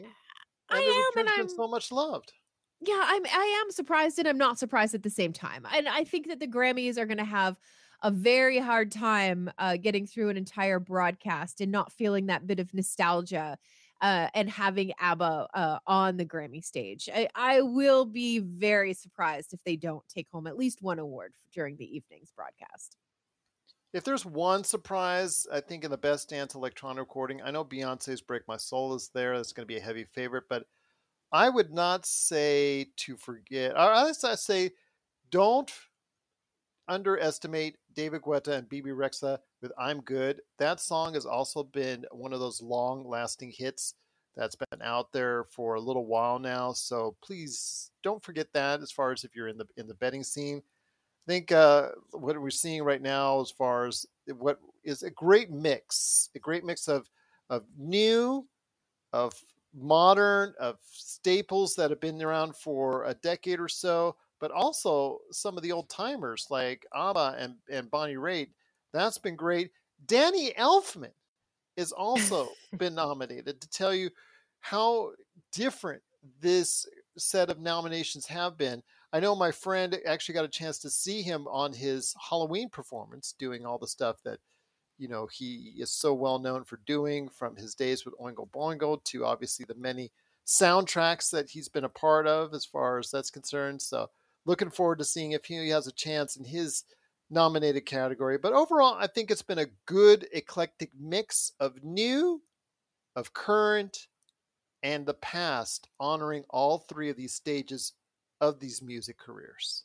[0.70, 2.34] I am, and I'm so much loved.
[2.82, 3.26] Yeah, I'm.
[3.26, 5.66] I am surprised, and I'm not surprised at the same time.
[5.74, 7.60] And I think that the Grammys are going to have
[8.02, 12.60] a very hard time uh, getting through an entire broadcast and not feeling that bit
[12.60, 13.58] of nostalgia
[14.02, 17.10] uh, and having ABBA uh, on the Grammy stage.
[17.14, 21.34] I, I, will be very surprised if they don't take home at least one award
[21.54, 22.96] during the evening's broadcast.
[23.92, 28.22] If there's one surprise, I think in the best dance electronic recording, I know Beyonce's
[28.22, 29.36] "Break My Soul" is there.
[29.36, 30.66] That's going to be a heavy favorite, but
[31.32, 33.78] I would not say to forget.
[33.78, 34.72] I say
[35.32, 35.72] don't
[36.88, 40.42] underestimate David Guetta and Bebe Rexha with I'm Good.
[40.58, 43.96] That song has also been one of those long lasting hits
[44.36, 46.74] that's been out there for a little while now.
[46.74, 50.24] So please don't forget that as far as if you're in the in the betting
[50.24, 50.62] scene.
[51.30, 54.04] I think uh, what we're seeing right now as far as
[54.40, 57.08] what is a great mix, a great mix of
[57.52, 58.48] of new,
[59.14, 59.34] of
[59.76, 65.56] modern, of staples that have been around for a decade or so, but also some
[65.56, 68.50] of the old timers like ABBA and, and Bonnie Raitt.
[68.92, 69.70] That's been great.
[70.08, 71.12] Danny Elfman
[71.78, 74.10] has also been nominated to tell you
[74.62, 75.12] how
[75.52, 76.02] different
[76.42, 76.88] this
[77.20, 78.82] set of nominations have been.
[79.12, 83.34] I know my friend actually got a chance to see him on his Halloween performance
[83.38, 84.40] doing all the stuff that
[84.98, 89.04] you know he is so well known for doing from his days with Oingo Boingo
[89.06, 90.12] to obviously the many
[90.46, 93.82] soundtracks that he's been a part of as far as that's concerned.
[93.82, 94.10] So
[94.46, 96.84] looking forward to seeing if he has a chance in his
[97.30, 98.38] nominated category.
[98.38, 102.42] But overall, I think it's been a good eclectic mix of new,
[103.16, 104.08] of current,
[104.82, 107.94] and the past, honoring all three of these stages
[108.42, 109.84] of these music careers.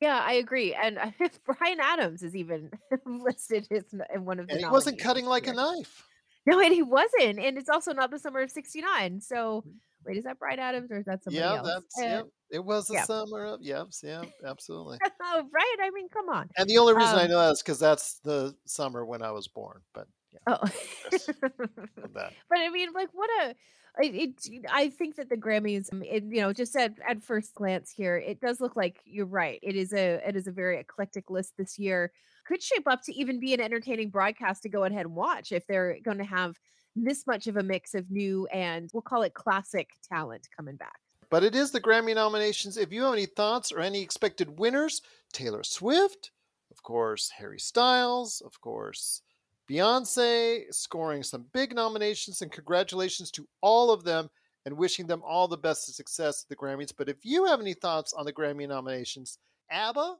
[0.00, 0.74] Yeah, I agree.
[0.74, 0.98] And
[1.44, 2.70] Bryan Adams is even
[3.06, 3.84] listed as
[4.14, 4.54] in one of the.
[4.54, 6.06] And he wasn't cutting like a knife.
[6.46, 7.38] No, and he wasn't.
[7.38, 9.20] And it's also not the summer of '69.
[9.20, 9.72] So, mm.
[10.06, 11.68] wait, is that Bryan Adams or is that somebody yeah, else?
[11.68, 13.04] That's, uh, yeah, it was the yeah.
[13.04, 13.60] summer of.
[13.62, 14.98] Yep, yeah, absolutely.
[15.22, 15.76] oh, right.
[15.82, 16.48] I mean, come on.
[16.56, 19.32] And the only reason um, I know that is because that's the summer when I
[19.32, 19.82] was born.
[19.92, 20.68] But yeah, oh,
[22.14, 23.54] but I mean, like, what a
[23.98, 27.54] it, it, I think that the Grammys, um, it, you know, just at, at first
[27.54, 29.58] glance here, it does look like you're right.
[29.62, 32.12] It is a it is a very eclectic list this year.
[32.46, 35.66] Could shape up to even be an entertaining broadcast to go ahead and watch if
[35.66, 36.56] they're going to have
[36.96, 40.98] this much of a mix of new and we'll call it classic talent coming back.
[41.30, 42.76] But it is the Grammy nominations.
[42.76, 45.00] If you have any thoughts or any expected winners,
[45.32, 46.32] Taylor Swift,
[46.72, 49.22] of course, Harry Styles, of course,
[49.70, 54.28] Beyonce scoring some big nominations, and congratulations to all of them
[54.66, 56.92] and wishing them all the best of success at the Grammys.
[56.96, 59.38] But if you have any thoughts on the Grammy nominations,
[59.70, 60.16] ABBA,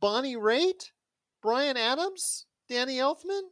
[0.00, 0.90] Bonnie Raitt,
[1.42, 3.42] Bryan Adams, Danny Elfman,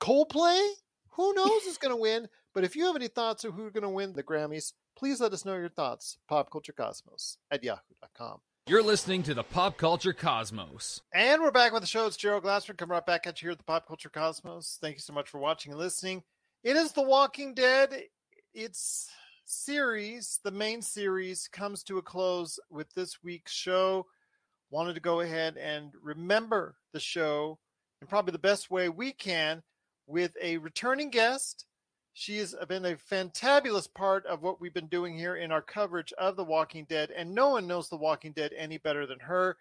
[0.00, 0.66] Coldplay,
[1.10, 2.28] who knows who's going to win?
[2.54, 5.32] But if you have any thoughts of who's going to win the Grammys, please let
[5.32, 6.18] us know your thoughts.
[6.30, 8.40] PopCultureCosmos at yahoo.com.
[8.68, 11.00] You're listening to the Pop Culture Cosmos.
[11.14, 12.08] And we're back with the show.
[12.08, 14.78] It's Gerald Glassford coming right back at you here at the Pop Culture Cosmos.
[14.80, 16.24] Thank you so much for watching and listening.
[16.64, 17.96] It is The Walking Dead.
[18.54, 19.08] Its
[19.44, 24.06] series, the main series, comes to a close with this week's show.
[24.70, 27.60] Wanted to go ahead and remember the show
[28.02, 29.62] in probably the best way we can
[30.08, 31.66] with a returning guest
[32.18, 36.14] she has been a fantabulous part of what we've been doing here in our coverage
[36.14, 39.58] of The Walking Dead, and no one knows The Walking Dead any better than her.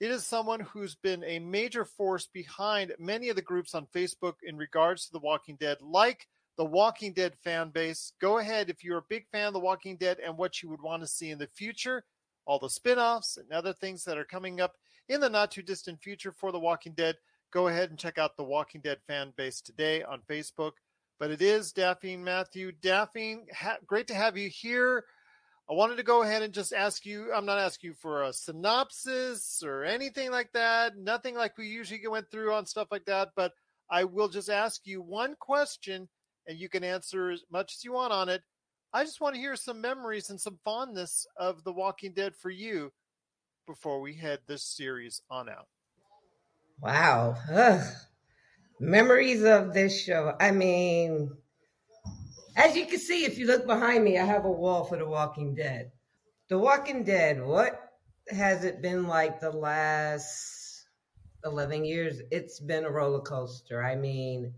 [0.00, 4.34] It is someone who's been a major force behind many of the groups on Facebook
[4.42, 6.26] in regards to The Walking Dead, like
[6.58, 8.14] the Walking Dead fan base.
[8.20, 10.82] Go ahead if you're a big fan of The Walking Dead and what you would
[10.82, 12.02] want to see in the future,
[12.46, 14.74] all the spin offs and other things that are coming up
[15.08, 17.14] in the not too distant future for The Walking Dead.
[17.52, 20.72] Go ahead and check out the Walking Dead fan base today on Facebook
[21.22, 22.72] but it is Daphne Matthew.
[22.72, 25.04] Daphne, ha- great to have you here.
[25.70, 27.32] I wanted to go ahead and just ask you.
[27.32, 30.96] I'm not asking you for a synopsis or anything like that.
[30.96, 33.28] Nothing like we usually went through on stuff like that.
[33.36, 33.52] But
[33.88, 36.08] I will just ask you one question,
[36.48, 38.42] and you can answer as much as you want on it.
[38.92, 42.50] I just want to hear some memories and some fondness of The Walking Dead for
[42.50, 42.90] you
[43.68, 45.68] before we head this series on out.
[46.80, 47.36] Wow.
[47.48, 47.84] Ugh
[48.82, 50.34] memories of this show.
[50.40, 51.30] I mean,
[52.56, 55.06] as you can see, if you look behind me, I have a wall for The
[55.06, 55.92] Walking Dead.
[56.48, 57.80] The Walking Dead, what
[58.28, 60.84] has it been like the last
[61.44, 62.20] 11 years?
[62.32, 63.80] It's been a roller coaster.
[63.80, 64.52] I mean,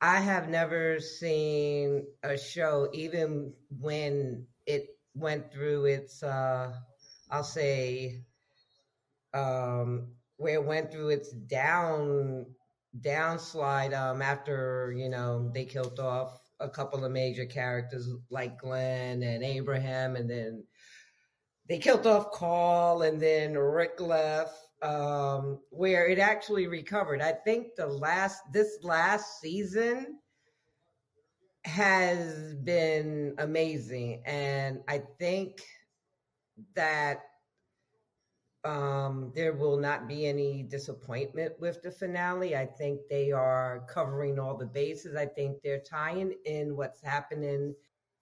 [0.00, 6.72] I have never seen a show, even when it went through its, uh,
[7.28, 8.20] I'll say,
[9.32, 12.46] um, where it went through its down
[13.00, 19.22] downslide um, after you know they killed off a couple of major characters like Glenn
[19.22, 20.64] and Abraham, and then
[21.68, 24.56] they killed off Carl, and then Rick left.
[24.82, 27.22] Um, where it actually recovered.
[27.22, 30.18] I think the last this last season
[31.64, 35.62] has been amazing, and I think
[36.74, 37.22] that
[38.64, 42.56] um, there will not be any disappointment with the finale.
[42.56, 45.16] I think they are covering all the bases.
[45.16, 47.74] I think they're tying in what's happening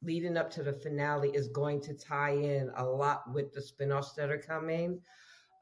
[0.02, 4.14] leading up to the finale is going to tie in a lot with the spinoffs
[4.16, 5.00] that are coming.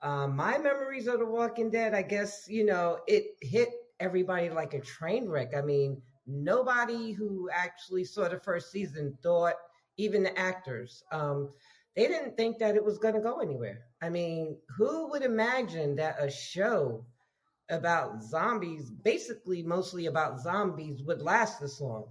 [0.02, 3.68] Um, my memories of The Walking Dead, I guess, you know, it hit
[4.00, 5.54] everybody like a train wreck.
[5.54, 9.56] I mean, nobody who actually saw the first season thought,
[9.98, 11.50] even the actors, um,
[11.96, 13.82] they didn't think that it was going to go anywhere.
[14.02, 17.04] I mean, who would imagine that a show
[17.68, 22.06] about zombies, basically mostly about zombies, would last this long?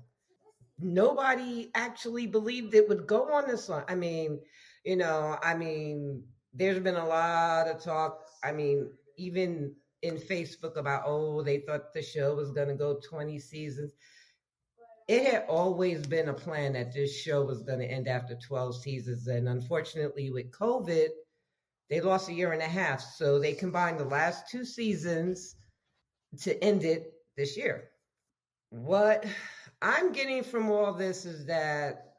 [0.79, 3.83] Nobody actually believed it would go on this long.
[3.87, 4.39] I mean,
[4.85, 8.19] you know, I mean, there's been a lot of talk.
[8.43, 12.99] I mean, even in Facebook about, oh, they thought the show was going to go
[13.07, 13.93] 20 seasons
[15.09, 18.81] it had always been a plan that this show was going to end after 12
[18.81, 19.27] seasons.
[19.27, 21.07] And unfortunately, with COVID,
[21.89, 23.01] they lost a year and a half.
[23.01, 25.55] So they combined the last two seasons
[26.41, 27.89] to end it this year.
[28.69, 29.25] What
[29.81, 32.13] I'm getting from all this is that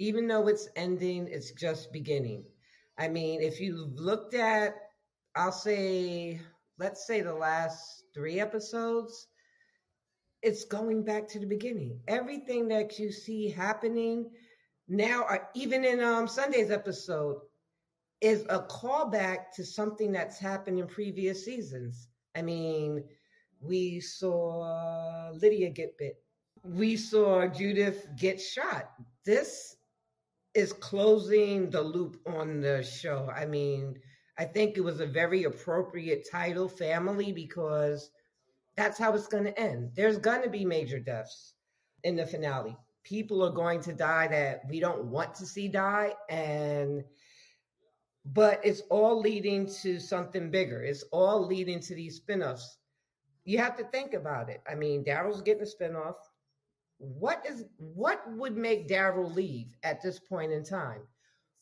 [0.00, 2.44] even though it's ending, it's just beginning.
[2.98, 4.74] I mean, if you looked at
[5.36, 6.40] I'll say,
[6.78, 9.28] let's say the last three episodes,
[10.42, 12.00] it's going back to the beginning.
[12.08, 14.30] Everything that you see happening
[14.88, 17.40] now, uh, even in um, Sunday's episode,
[18.20, 22.08] is a callback to something that's happened in previous seasons.
[22.36, 23.04] I mean,
[23.60, 26.22] we saw Lydia get bit.
[26.62, 28.90] We saw Judith get shot.
[29.24, 29.76] This
[30.54, 33.30] is closing the loop on the show.
[33.34, 33.98] I mean,
[34.38, 38.10] I think it was a very appropriate title, Family, because
[38.76, 39.90] that's how it's going to end.
[39.94, 41.54] There's going to be major deaths
[42.04, 42.76] in the finale.
[43.04, 46.12] People are going to die that we don't want to see die.
[46.28, 47.04] And
[48.32, 50.82] but it's all leading to something bigger.
[50.82, 52.76] It's all leading to these spinoffs.
[53.44, 54.60] You have to think about it.
[54.68, 56.16] I mean, Daryl's getting a spinoff.
[56.98, 61.02] What is what would make Daryl leave at this point in time?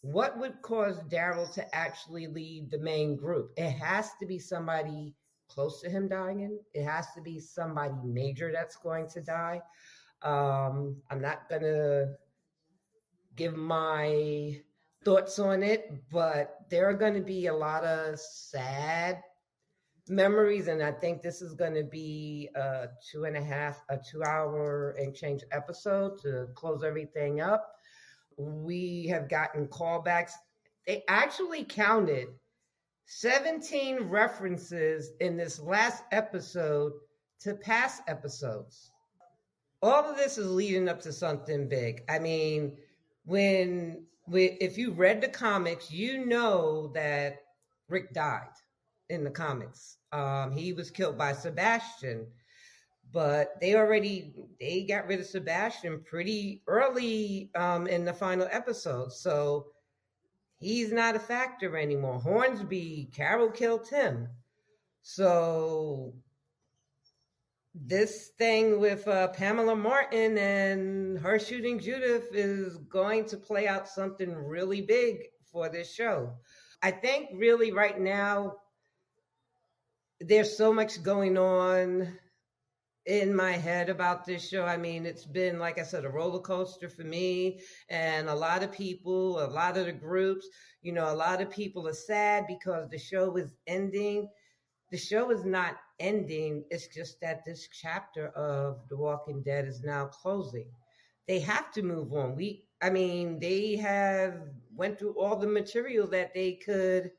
[0.01, 3.53] What would cause Daryl to actually leave the main group?
[3.57, 5.15] It has to be somebody
[5.55, 6.59] close to him dying.
[6.73, 9.63] It has to be somebody major that's going to die.
[10.23, 12.15] Um, I'm not gonna
[13.37, 14.61] give my
[15.05, 19.21] thoughts on it, but there are going to be a lot of sad
[20.09, 23.99] memories, and I think this is going to be a two and a half, a
[23.99, 27.71] two hour and change episode to close everything up.
[28.37, 30.33] We have gotten callbacks.
[30.87, 32.29] They actually counted
[33.07, 36.93] 17 references in this last episode
[37.41, 38.91] to past episodes.
[39.83, 42.03] All of this is leading up to something big.
[42.09, 42.77] I mean,
[43.27, 47.43] when if you read the comics, you know that
[47.89, 48.49] Rick died
[49.11, 49.99] in the comics.
[50.13, 52.27] Um, he was killed by Sebastian,
[53.13, 59.13] but they already they got rid of Sebastian pretty early um, in the final episode,
[59.13, 59.67] so
[60.65, 62.19] he's not a factor anymore.
[62.19, 64.29] Hornsby, Carol killed him,
[65.03, 66.15] so
[67.75, 73.89] this thing with uh, Pamela Milton and her shooting Judith is going to play out
[73.89, 76.33] something really big for this show.
[76.83, 78.57] I think really right now
[80.21, 82.17] there's so much going on
[83.07, 84.65] in my head about this show.
[84.65, 88.63] I mean, it's been, like I said, a roller coaster for me and a lot
[88.63, 90.47] of people, a lot of the groups.
[90.83, 94.29] You know, a lot of people are sad because the show is ending.
[94.91, 96.65] The show is not ending.
[96.71, 100.71] It's just that this chapter of The Walking Dead is now closing.
[101.27, 102.37] They have to move on.
[102.37, 104.41] We, I mean, they have
[104.75, 107.11] went through all the material that they could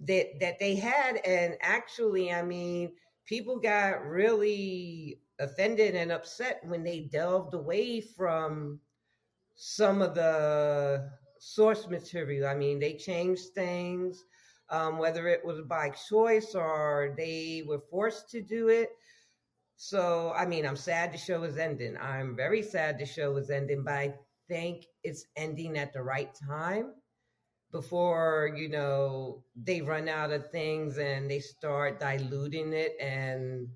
[0.00, 2.92] that that they had, and actually, I mean,
[3.32, 8.78] people got really offended and upset when they delved away from
[9.54, 11.08] some of the
[11.38, 12.46] source material.
[12.46, 14.22] I mean, they changed things
[14.68, 18.90] um, whether it was by choice or they were forced to do it.
[19.76, 21.96] So, I mean, I'm sad the show is ending.
[21.96, 24.14] I'm very sad the show is ending, but I
[24.46, 26.92] think it's ending at the right time
[27.72, 32.92] before, you know, they run out of things and they start diluting it.
[33.00, 33.66] And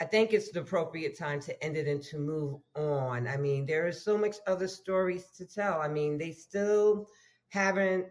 [0.00, 3.26] I think it's the appropriate time to end it and to move on.
[3.26, 5.80] I mean, there is so much other stories to tell.
[5.80, 7.08] I mean, they still
[7.48, 8.06] haven't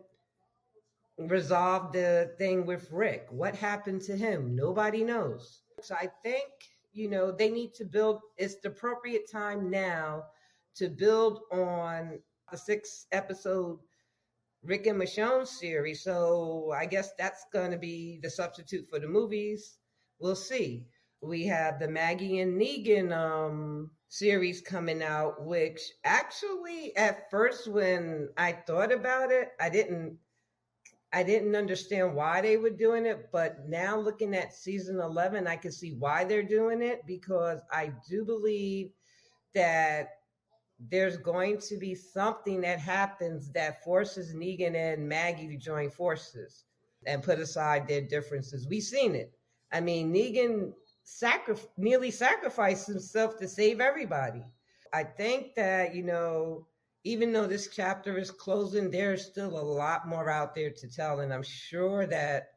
[1.18, 3.28] resolved the thing with Rick.
[3.30, 4.56] What happened to him?
[4.56, 5.62] Nobody knows.
[5.82, 6.50] So I think,
[6.92, 10.24] you know, they need to build, it's the appropriate time now
[10.76, 12.20] to build on
[12.52, 13.80] the six episode
[14.64, 16.04] Rick and Michonne series.
[16.04, 19.78] So I guess that's going to be the substitute for the movies.
[20.20, 20.86] We'll see.
[21.22, 28.30] We have the Maggie and Negan um, series coming out, which actually, at first, when
[28.38, 30.18] I thought about it, I didn't
[31.16, 35.56] I didn't understand why they were doing it, but now looking at season 11, I
[35.58, 38.90] can see why they're doing it because I do believe
[39.54, 40.08] that
[40.90, 46.66] there's going to be something that happens that forces Negan and Maggie to join forces
[47.06, 48.68] and put aside their differences.
[48.68, 49.34] We've seen it.
[49.72, 50.74] I mean, Negan
[51.04, 54.44] sacri- nearly sacrificed himself to save everybody.
[54.94, 56.68] I think that, you know,
[57.04, 61.20] even though this chapter is closing, there's still a lot more out there to tell.
[61.20, 62.52] And I'm sure that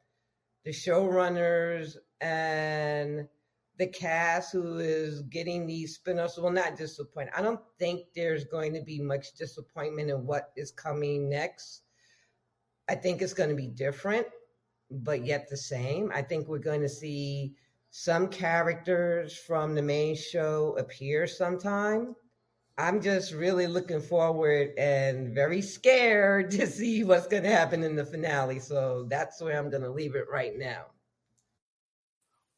[0.64, 3.28] the showrunners and
[3.78, 7.30] the cast who is getting these spin-offs will not disappoint.
[7.36, 11.82] I don't think there's going to be much disappointment in what is coming next.
[12.88, 14.26] I think it's going to be different,
[14.90, 16.10] but yet the same.
[16.14, 17.54] I think we're going to see
[17.90, 22.14] some characters from the main show appear sometime
[22.78, 27.96] I'm just really looking forward and very scared to see what's going to happen in
[27.96, 28.58] the finale.
[28.58, 30.86] So that's where I'm going to leave it right now.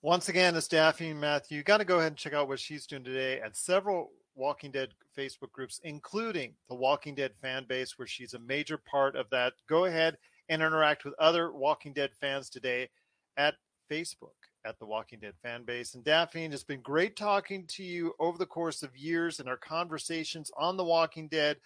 [0.08, 1.58] Once again, it's Daphne Matthew.
[1.58, 4.70] You got to go ahead and check out what she's doing today at several Walking
[4.70, 9.28] Dead Facebook groups, including the Walking Dead fan base, where she's a major part of
[9.32, 9.52] that.
[9.68, 10.16] Go ahead
[10.48, 12.88] and interact with other Walking Dead fans today
[13.36, 13.56] at
[13.90, 14.30] Facebook
[14.64, 15.92] at the Walking Dead fan base.
[15.92, 19.58] And Daphne, it's been great talking to you over the course of years and our
[19.58, 21.58] conversations on The Walking Dead.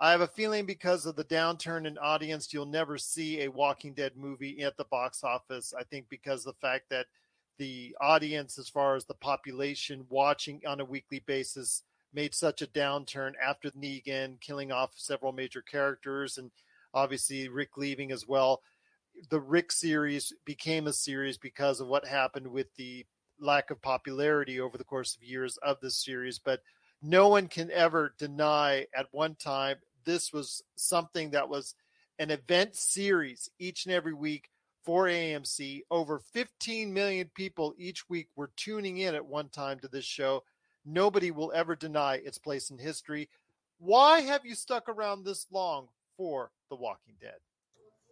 [0.00, 3.92] I have a feeling because of the downturn in audience, you'll never see a Walking
[3.92, 5.74] Dead movie at the box office.
[5.78, 7.04] I think because the fact that
[7.58, 11.82] the audience, as far as the population watching on a weekly basis,
[12.12, 16.50] made such a downturn after the Negan killing off several major characters and
[16.92, 18.62] obviously Rick leaving as well
[19.30, 23.06] the Rick series became a series because of what happened with the
[23.38, 26.38] lack of popularity over the course of years of this series.
[26.38, 26.60] But
[27.02, 31.74] no one can ever deny at one time this was something that was
[32.18, 34.50] an event series each and every week
[34.84, 35.82] for AMC.
[35.90, 40.44] Over 15 million people each week were tuning in at one time to this show.
[40.84, 43.28] Nobody will ever deny its place in history.
[43.78, 47.38] Why have you stuck around this long for The Walking Dead?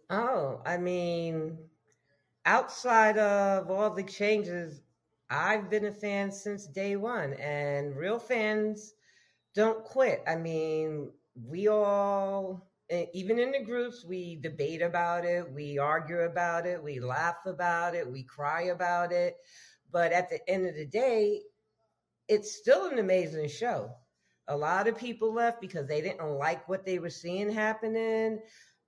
[0.09, 1.57] Oh, I mean,
[2.45, 4.81] outside of all the changes,
[5.29, 8.93] I've been a fan since day one, and real fans
[9.55, 10.21] don't quit.
[10.27, 16.65] I mean, we all, even in the groups, we debate about it, we argue about
[16.65, 19.37] it, we laugh about it, we cry about it.
[19.91, 21.41] But at the end of the day,
[22.27, 23.91] it's still an amazing show.
[24.47, 28.39] A lot of people left because they didn't like what they were seeing happening.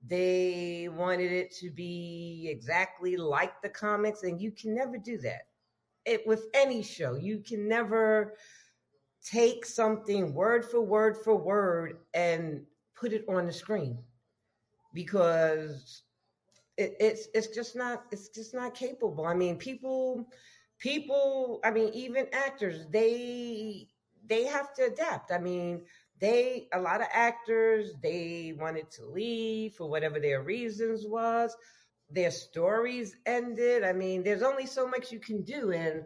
[0.06, 5.48] They wanted it to be exactly like the comics, and you can never do that.
[6.06, 8.36] It with any show, you can never
[9.24, 12.66] take something word for word for word and
[12.96, 14.00] put it on the screen
[14.94, 16.04] because
[16.78, 19.26] it, it's it's just not it's just not capable.
[19.26, 20.28] I mean, people
[20.80, 23.88] people I mean, even actors they
[24.28, 25.32] they have to adapt.
[25.32, 25.82] I mean,
[26.20, 31.56] they a lot of actors they wanted to leave for whatever their reasons was.
[32.10, 33.84] Their stories ended.
[33.84, 35.72] I mean there's only so much you can do.
[35.72, 36.04] And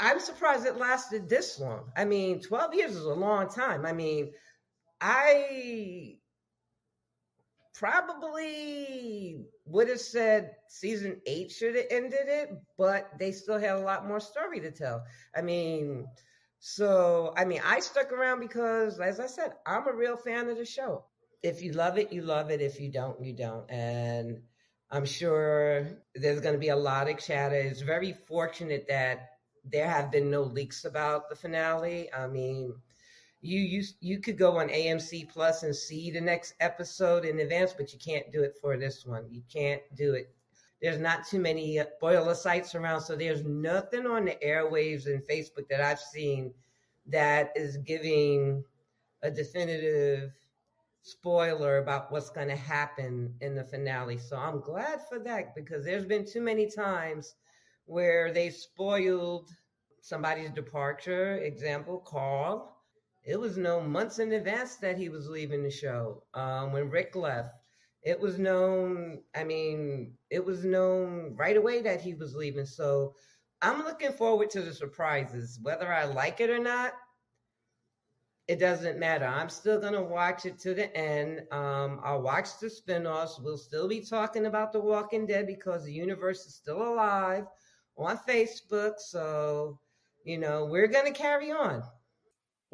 [0.00, 1.90] i'm surprised it lasted this long.
[1.96, 3.86] I mean 12 years is a long time.
[3.86, 4.32] I mean
[5.04, 6.16] i
[7.74, 13.80] probably would have said season 8 should have ended it but they still had a
[13.80, 15.04] lot more story to tell
[15.36, 16.06] i mean
[16.66, 20.56] so, I mean, I stuck around because, as I said, I'm a real fan of
[20.56, 21.04] the show.
[21.42, 22.62] If you love it, you love it.
[22.62, 23.70] If you don't, you don't.
[23.70, 24.40] And
[24.90, 27.54] I'm sure there's going to be a lot of chatter.
[27.54, 29.32] It's very fortunate that
[29.62, 32.10] there have been no leaks about the finale.
[32.14, 32.74] I mean,
[33.44, 37.74] you you you could go on AMC Plus and see the next episode in advance,
[37.76, 39.26] but you can't do it for this one.
[39.30, 40.34] You can't do it
[40.84, 45.22] there's not too many uh, boiler sites around, so there's nothing on the airwaves and
[45.22, 46.52] Facebook that I've seen
[47.06, 48.62] that is giving
[49.22, 50.32] a definitive
[51.00, 54.18] spoiler about what's going to happen in the finale.
[54.18, 57.34] So I'm glad for that because there's been too many times
[57.86, 59.48] where they spoiled
[60.02, 61.36] somebody's departure.
[61.36, 62.73] Example, Carl.
[63.24, 66.24] It was known months in advance that he was leaving the show.
[66.34, 67.54] Um, when Rick left,
[68.04, 72.66] it was known i mean it was known right away that he was leaving.
[72.66, 73.14] So
[73.62, 75.58] i'm looking forward to the surprises.
[75.62, 76.92] Whether i like it or not
[78.46, 79.24] it doesn't matter.
[79.24, 81.40] I'm still going to watch it to the end.
[81.50, 83.40] Um, i'll watch the spin-offs.
[83.40, 87.44] We'll still be talking about the walking dead because the universe is still alive
[87.96, 88.98] on facebook.
[88.98, 89.80] So
[90.24, 91.82] you know we're going to carry on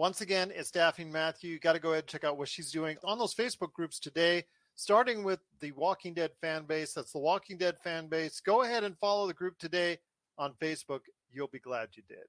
[0.00, 1.50] once again, it's Daphne Matthew.
[1.50, 4.00] You got to go ahead and check out what she's doing on those Facebook groups
[4.00, 4.44] today
[4.74, 6.94] starting with the Walking Dead fan base.
[6.94, 8.40] That's the Walking Dead fan base.
[8.40, 9.98] Go ahead and follow the group today
[10.38, 11.00] on Facebook.
[11.30, 12.24] You'll be glad you did.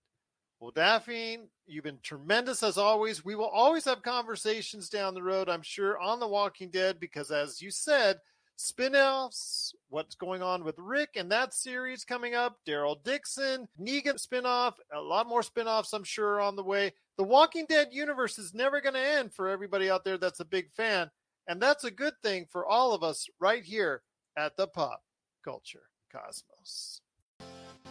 [0.60, 3.24] Well, Daphne, you've been tremendous as always.
[3.24, 7.32] We will always have conversations down the road, I'm sure, on The Walking Dead because,
[7.32, 8.18] as you said,
[8.58, 14.20] spin offs, what's going on with Rick and that series coming up, Daryl Dixon, Negan
[14.20, 16.92] spin off, a lot more spin offs, I'm sure, are on the way.
[17.18, 20.46] The Walking Dead universe is never going to end for everybody out there that's a
[20.46, 21.12] big fan.
[21.48, 24.04] And that's a good thing for all of us right here
[24.38, 25.02] at the Pop
[25.44, 27.02] Culture Cosmos.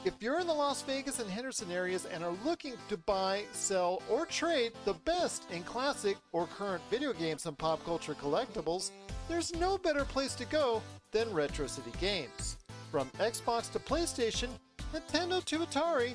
[0.03, 4.03] If you're in the Las Vegas and Henderson areas and are looking to buy, sell,
[4.09, 8.93] or trade the best in classic or current video games and pop culture collectibles,
[9.29, 10.81] there's no better place to go
[11.13, 12.57] than Retro City Games.
[12.91, 14.49] From Xbox to PlayStation,
[14.95, 16.15] Nintendo to Atari,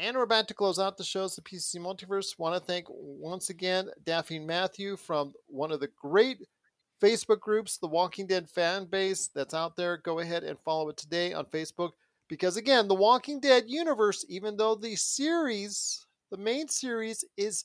[0.00, 2.38] And we're about to close out the shows, the PC Multiverse.
[2.38, 6.38] Want to thank once again Daphne Matthew from one of the great
[7.02, 9.96] Facebook groups, the Walking Dead fan base that's out there.
[9.96, 11.90] Go ahead and follow it today on Facebook
[12.28, 17.64] because, again, the Walking Dead universe, even though the series, the main series, is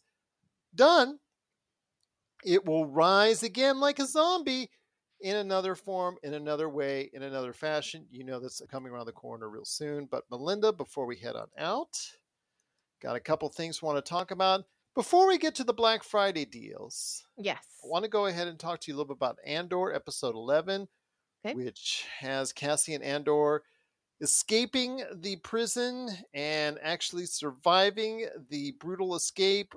[0.74, 1.20] done,
[2.44, 4.72] it will rise again like a zombie
[5.22, 8.08] in another form, in another way, in another fashion.
[8.10, 10.08] You know that's coming around the corner real soon.
[10.10, 11.96] But Melinda, before we head on out,
[13.04, 14.66] got a couple things we want to talk about.
[14.96, 17.66] Before we get to the Black Friday deals, Yes.
[17.84, 20.36] I want to go ahead and talk to you a little bit about Andor episode
[20.36, 20.88] 11,
[21.46, 21.56] Okay.
[21.56, 23.64] which has Cassian Andor
[24.22, 29.74] escaping the prison and actually surviving the brutal escape,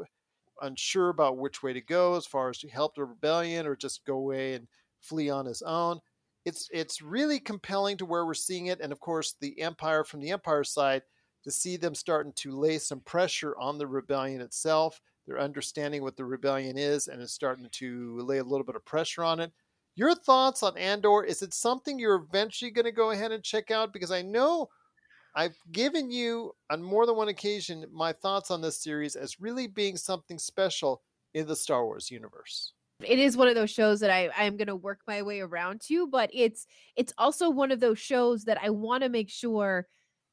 [0.61, 4.05] unsure about which way to go as far as to help the rebellion or just
[4.05, 4.69] go away and
[5.01, 6.01] flee on his own.
[6.45, 10.21] It's it's really compelling to where we're seeing it, and of course the Empire from
[10.21, 11.03] the Empire side
[11.47, 15.01] to see them starting to lay some pressure on the rebellion itself.
[15.27, 18.85] They're understanding what the rebellion is and is starting to lay a little bit of
[18.85, 19.53] pressure on it.
[19.95, 21.23] Your thoughts on Andor?
[21.23, 23.93] Is it something you're eventually going to go ahead and check out?
[23.93, 24.69] Because I know
[25.37, 29.69] I've given you on more than one occasion my thoughts on this series as really
[29.69, 31.01] being something special
[31.33, 32.73] in the Star Wars universe.
[33.05, 35.81] it is one of those shows that I I'm going to work my way around
[35.83, 36.67] to, but it's
[36.97, 39.87] it's also one of those shows that I want to make sure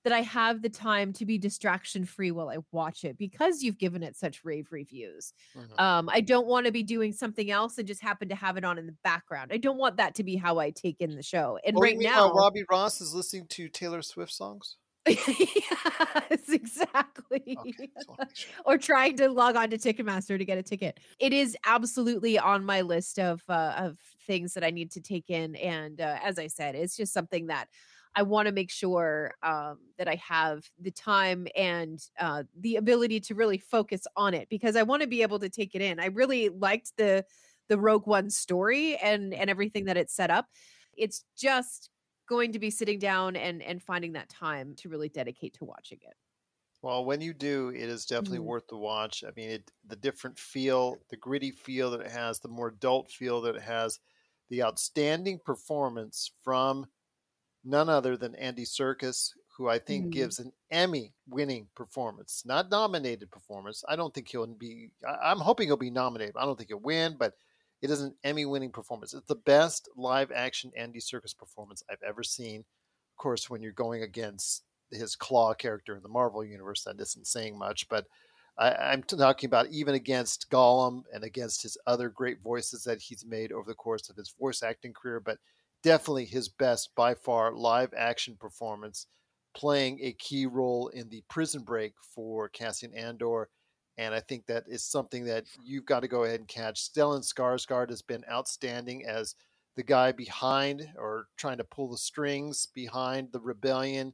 [0.03, 3.77] that I have the time to be distraction free while I watch it because you've
[3.77, 5.33] given it such rave reviews.
[5.55, 5.79] Mhm.
[5.79, 8.65] Um, I don't want to be doing something else and just happen to have it
[8.65, 9.51] on in the background.
[9.53, 11.59] I don't want that to be how I take in the show.
[11.65, 14.77] And you right mean now, how Robbie Ross is listening to Taylor Swift songs?
[15.07, 17.59] yes, exactly.
[17.59, 18.53] Okay, just wanna make sure.
[18.65, 20.99] or trying to log on to Ticketmaster to get a ticket.
[21.19, 25.29] It is absolutely on my list of uh, of things that I need to take
[25.29, 27.67] in, and uh, as I said, it's just something that
[28.15, 33.19] I want to make sure um, that I have the time and uh, the ability
[33.21, 35.99] to really focus on it because I want to be able to take it in.
[35.99, 37.25] I really liked the
[37.69, 40.47] the Rogue One story and and everything that it set up.
[40.95, 41.89] It's just
[42.27, 45.99] going to be sitting down and and finding that time to really dedicate to watching
[46.01, 46.13] it.
[46.81, 48.45] Well, when you do, it is definitely Mhm.
[48.45, 49.23] worth the watch.
[49.23, 53.09] I mean, it, the different feel, the gritty feel that it has, the more adult
[53.11, 53.99] feel that it has,
[54.49, 56.87] the outstanding performance from
[57.63, 60.11] none other than Andy Serkis, who I think Mhm.
[60.11, 63.83] gives an Emmy-winning performance, not nominated performance.
[63.87, 64.91] I don't think he'll be.
[65.07, 66.35] I'm hoping he'll be nominated.
[66.37, 67.37] I don't think he'll win, but
[67.81, 69.13] it is an Emmy-winning performance.
[69.13, 72.61] It's the best live-action Andy Serkis performance I've ever seen.
[72.61, 77.27] Of course, when you're going against his Klaue character in the Marvel universe, that isn't
[77.27, 77.87] saying much.
[77.89, 78.07] But
[78.57, 83.25] I, I'm talking about even against Gollum and against his other great voices that he's
[83.25, 85.19] made over the course of his voice acting career.
[85.19, 85.39] But
[85.83, 89.07] definitely his best by far live action performance,
[89.55, 93.49] playing a key role in the prison break for Cassian Andor.
[93.97, 96.81] And I think that is something that you've got to go ahead and catch.
[96.81, 99.35] Stellan Skarsgård has been outstanding as
[99.75, 104.13] the guy behind or trying to pull the strings behind the rebellion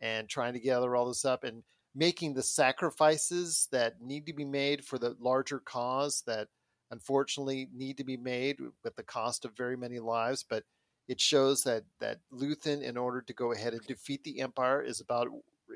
[0.00, 1.62] and trying to gather all this up and
[1.94, 6.48] making the sacrifices that need to be made for the larger cause that
[6.90, 10.62] unfortunately need to be made with the cost of very many lives but
[11.08, 15.00] it shows that that Luthen in order to go ahead and defeat the empire is
[15.00, 15.28] about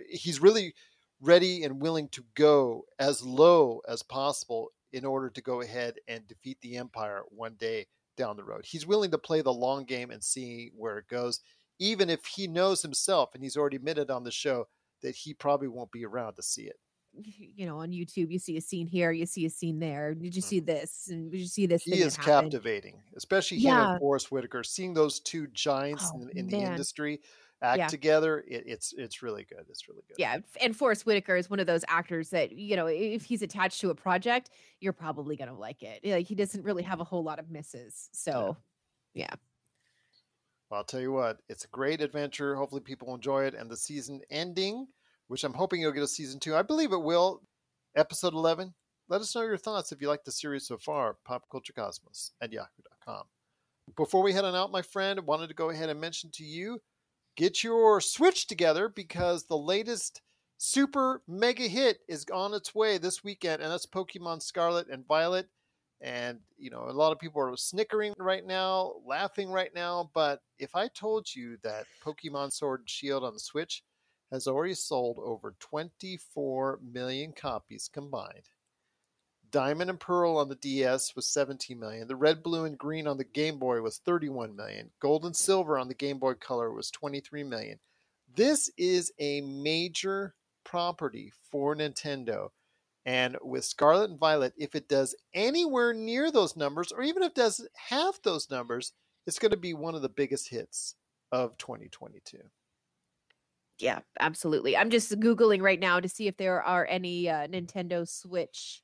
[0.09, 0.75] he's really
[1.21, 6.27] ready and willing to go as low as possible in order to go ahead and
[6.29, 8.67] defeat the empire one day down the road.
[8.67, 11.41] He's willing to play the long game and see where it goes
[11.79, 14.69] even if he knows himself and he's already admitted on the show
[15.03, 16.77] that he probably won't be around to see it.
[17.15, 20.15] You know, on YouTube, you see a scene here, you see a scene there.
[20.15, 20.49] Did you mm-hmm.
[20.49, 21.09] see this?
[21.11, 21.83] And did you see this?
[21.83, 23.91] He is captivating, especially him Yeah.
[23.93, 24.63] and Forest Whitaker.
[24.65, 27.21] Seeing those two giants Oh, in, in the industry
[27.61, 27.87] act Yeah.
[27.87, 29.67] together, it, it's it's really good.
[29.69, 30.17] It's really good.
[30.19, 33.81] Yeah, and Forest Whitaker is one of those actors that you know, if he's attached
[33.83, 34.51] to a project,
[34.81, 36.01] you're probably gonna like it.
[36.05, 38.09] Like he doesn't really have a whole lot of misses.
[38.13, 38.57] So,
[39.15, 39.35] yeah,
[40.71, 42.57] Well, I'll tell you what, it's a great adventure.
[42.57, 43.55] Hopefully, people enjoy it.
[43.55, 44.87] And the season ending,
[45.33, 46.55] which I'm hoping you'll get a season two.
[46.55, 47.41] I believe it will.
[47.97, 48.75] Episode 11.
[49.09, 51.17] Let us know your thoughts if you like the series so far.
[51.27, 53.23] Popculturecosmos at yahoo.com.
[53.97, 56.45] Before we head on out, my friend, I wanted to go ahead and mention to
[56.45, 56.81] you
[57.35, 60.21] get your Switch together because the latest
[60.59, 65.49] super mega hit is on its way this weekend, and that's Pokemon Scarlet and Violet.
[66.03, 70.11] And, you know, a lot of people are snickering right now, laughing right now.
[70.13, 73.83] But if I told you that Pokemon Sword and Shield on the Switch
[74.33, 78.49] has already sold over 24 million copies combined,
[79.53, 82.09] Diamond and Pearl on the DS was 17 million.
[82.09, 84.91] The Red, Blue, and Green on the Game Boy was 31 million.
[84.99, 87.79] Gold and Silver on the Game Boy Color was 23 million.
[88.35, 92.49] This is a major property for Nintendo.
[93.05, 97.31] And with Scarlet and Violet, if it does anywhere near those numbers, or even if
[97.31, 98.93] it does half those numbers,
[99.27, 100.95] it's going to be one of the biggest hits
[101.31, 102.39] of 2022.
[103.83, 104.77] Yeah, absolutely.
[104.77, 108.81] I'm just Googling right now to see if there are any uh, Nintendo Switch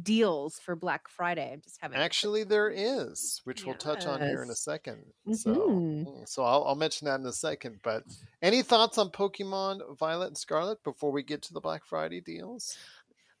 [0.00, 1.52] deals for Black Friday.
[1.52, 5.32] I'm just having actually there is, which we'll touch on here in a 2nd mm-hmm.
[5.32, 7.80] So, mm, so I'll, I'll mention that in a second.
[7.82, 8.04] But
[8.42, 12.76] any thoughts on Pokemon Violet and Scarlet before we get to the Black Friday deals?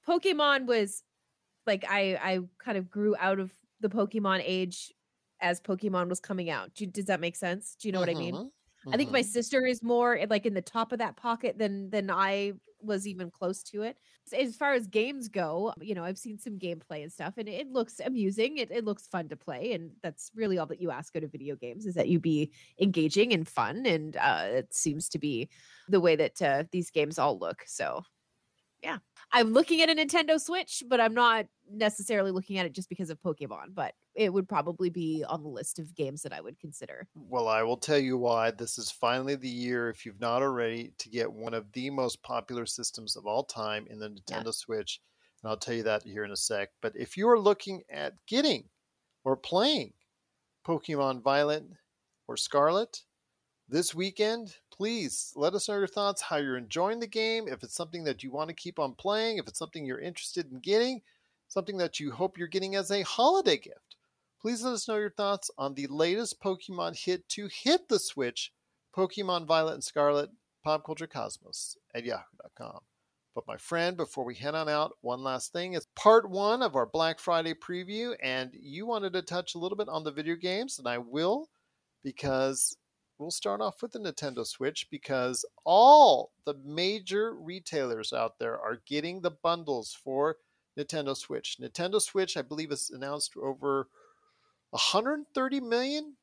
[0.08, 1.02] Pokemon was
[1.66, 4.92] like I I kind of grew out of the Pokemon age
[5.42, 6.74] as Pokemon was coming out.
[6.74, 7.76] Do, does that make sense?
[7.78, 8.14] Do you know mm-hmm.
[8.14, 8.50] what I mean?
[8.82, 8.94] Mm-hmm.
[8.94, 9.28] I think my mm-hmm.
[9.28, 12.54] sister is more like in the top of that pocket than than I
[12.84, 13.96] was even close to it.
[14.36, 17.70] As far as games go, you know, I've seen some gameplay and stuff, and it
[17.70, 18.58] looks amusing.
[18.58, 21.32] It, it looks fun to play, and that's really all that you ask out of
[21.32, 23.86] video games is that you be engaging and fun.
[23.86, 25.48] And uh, it seems to be
[25.88, 27.62] the way that uh, these games all look.
[27.66, 28.02] So
[28.82, 28.98] yeah.
[29.32, 33.08] I'm looking at a Nintendo Switch, but I'm not necessarily looking at it just because
[33.08, 36.58] of Pokemon, but it would probably be on the list of games that I would
[36.58, 37.06] consider.
[37.14, 38.50] Well, I will tell you why.
[38.50, 42.22] This is finally the year, if you've not already, to get one of the most
[42.22, 44.50] popular systems of all time in the Nintendo yeah.
[44.52, 45.00] Switch.
[45.42, 46.70] And I'll tell you that here in a sec.
[46.82, 48.64] But if you are looking at getting
[49.24, 49.92] or playing
[50.66, 51.64] Pokemon Violet
[52.28, 53.02] or Scarlet
[53.68, 57.76] this weekend, please let us know your thoughts, how you're enjoying the game, if it's
[57.76, 61.00] something that you want to keep on playing, if it's something you're interested in getting,
[61.46, 63.94] something that you hope you're getting as a holiday gift.
[64.40, 68.52] Please let us know your thoughts on the latest Pokemon hit to hit the Switch,
[68.92, 70.30] Pokemon Violet and Scarlet,
[70.64, 72.80] Pop Culture Cosmos at yahoo.com.
[73.36, 75.74] But my friend, before we head on out, one last thing.
[75.74, 79.78] It's part one of our Black Friday preview, and you wanted to touch a little
[79.78, 81.50] bit on the video games, and I will
[82.02, 82.76] because
[83.22, 88.82] we'll start off with the Nintendo Switch because all the major retailers out there are
[88.84, 90.36] getting the bundles for
[90.76, 91.58] Nintendo Switch.
[91.60, 93.88] Nintendo Switch, I believe, is announced over
[94.70, 96.16] 130 million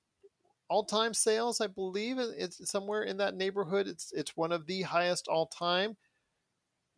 [0.69, 1.61] all-time sales.
[1.61, 3.87] I believe it's somewhere in that neighborhood.
[3.87, 5.95] It's it's one of the highest all-time.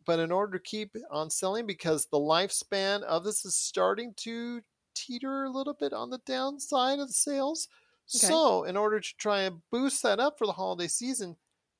[0.04, 4.60] But in order to keep on selling, because the lifespan of this is starting to
[4.94, 7.68] teeter a little bit on the downside of sales,
[8.14, 8.26] Okay.
[8.26, 11.36] So, in order to try and boost that up for the holiday season,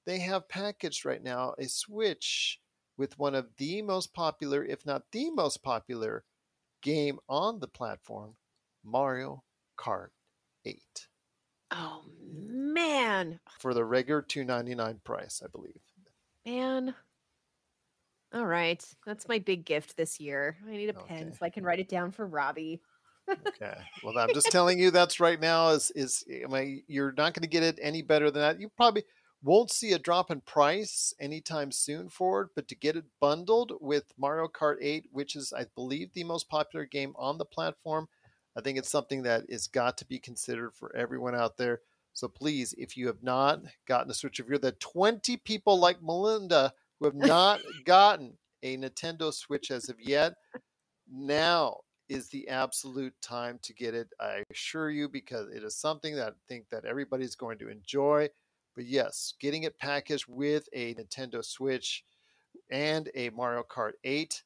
[0.06, 2.58] they have packaged right now a Switch
[2.96, 6.24] with one of the most popular, if not the most popular,
[6.82, 8.34] game on the platform,
[8.84, 9.42] Mario
[9.78, 10.08] Kart
[10.64, 10.80] 8.
[11.70, 13.40] Oh man.
[13.60, 15.80] For the regular 299 price, I believe.
[16.44, 16.94] Man.
[18.34, 18.84] All right.
[19.06, 20.56] That's my big gift this year.
[20.66, 21.16] I need a okay.
[21.16, 22.80] pen so I can write it down for Robbie
[23.30, 23.74] okay.
[24.02, 27.34] Well, I'm just telling you that's right now is is eh, I mean, you're not
[27.34, 28.60] going to get it any better than that.
[28.60, 29.04] You probably
[29.42, 33.72] won't see a drop in price anytime soon for it, but to get it bundled
[33.80, 38.08] with Mario Kart 8, which is I believe the most popular game on the platform,
[38.56, 41.80] I think it's something that is got to be considered for everyone out there.
[42.14, 46.02] So please, if you have not gotten a Switch, if you're the 20 people like
[46.02, 50.34] Melinda who have not gotten a Nintendo Switch as of yet,
[51.10, 51.78] now
[52.09, 54.09] is the absolute time to get it.
[54.20, 58.28] I assure you, because it is something that I think that everybody's going to enjoy.
[58.74, 62.05] But yes, getting it packaged with a Nintendo Switch
[62.70, 64.42] and a Mario Kart 8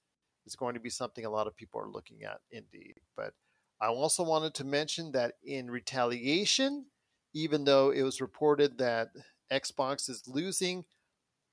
[0.47, 2.95] is going to be something a lot of people are looking at indeed.
[3.17, 3.35] But
[3.81, 6.87] I also wanted to mention that in retaliation,
[7.35, 9.09] even though it was reported that
[9.53, 10.85] Xbox is losing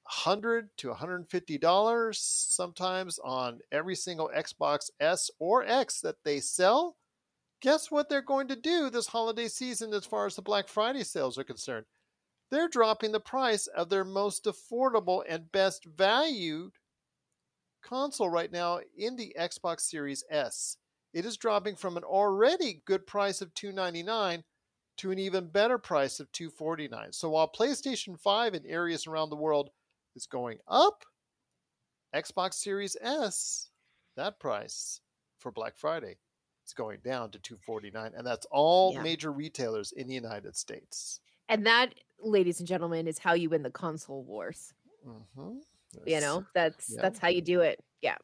[0.05, 6.97] 100 to 150 dollars sometimes on every single Xbox S or X that they sell.
[7.61, 11.03] Guess what they're going to do this holiday season as far as the Black Friday
[11.03, 11.85] sales are concerned?
[12.51, 16.73] They're dropping the price of their most affordable and best valued
[17.81, 20.77] console right now in the Xbox Series S.
[21.13, 24.43] It is dropping from an already good price of 299
[24.97, 27.13] to an even better price of 249.
[27.13, 29.69] So while PlayStation 5 in areas around the world
[30.15, 31.03] is going up.
[32.15, 33.69] Xbox Series S,
[34.15, 35.01] that price
[35.39, 36.17] for Black Friday
[36.65, 39.01] is going down to 249 and that's all yeah.
[39.01, 41.19] major retailers in the United States.
[41.49, 44.73] And that, ladies and gentlemen, is how you win the console wars.
[45.07, 45.57] Mm-hmm.
[46.05, 47.01] You know, that's Yeah.
[47.01, 47.83] that's how you do it.
[48.01, 48.17] Yeah.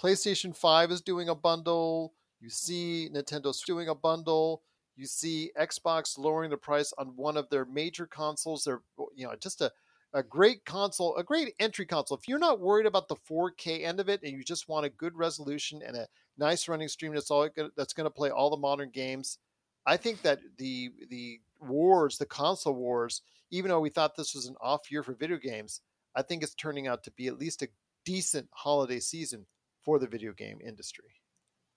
[0.00, 2.14] PlayStation 5 is doing a bundle.
[2.40, 4.62] You see Nintendo's doing a bundle.
[4.96, 8.64] You see Xbox lowering the price on one of their major consoles.
[8.64, 8.82] They're,
[9.14, 9.72] you know, just a,
[10.14, 12.16] a great console, a great entry console.
[12.16, 14.90] If you're not worried about the 4K end of it and you just want a
[14.90, 16.06] good resolution and a
[16.38, 19.38] nice running stream that's all that's going to play all the modern games,
[19.86, 24.46] I think that the the wars, the console wars, even though we thought this was
[24.46, 25.80] an off year for video games,
[26.14, 27.68] I think it's turning out to be at least a
[28.04, 29.46] decent holiday season
[29.82, 31.10] for the video game industry.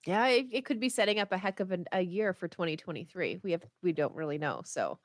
[0.06, 3.42] Yeah, it, it could be setting up a heck of an, a year for 2023.
[3.44, 4.62] We have we don't really know.
[4.64, 5.00] So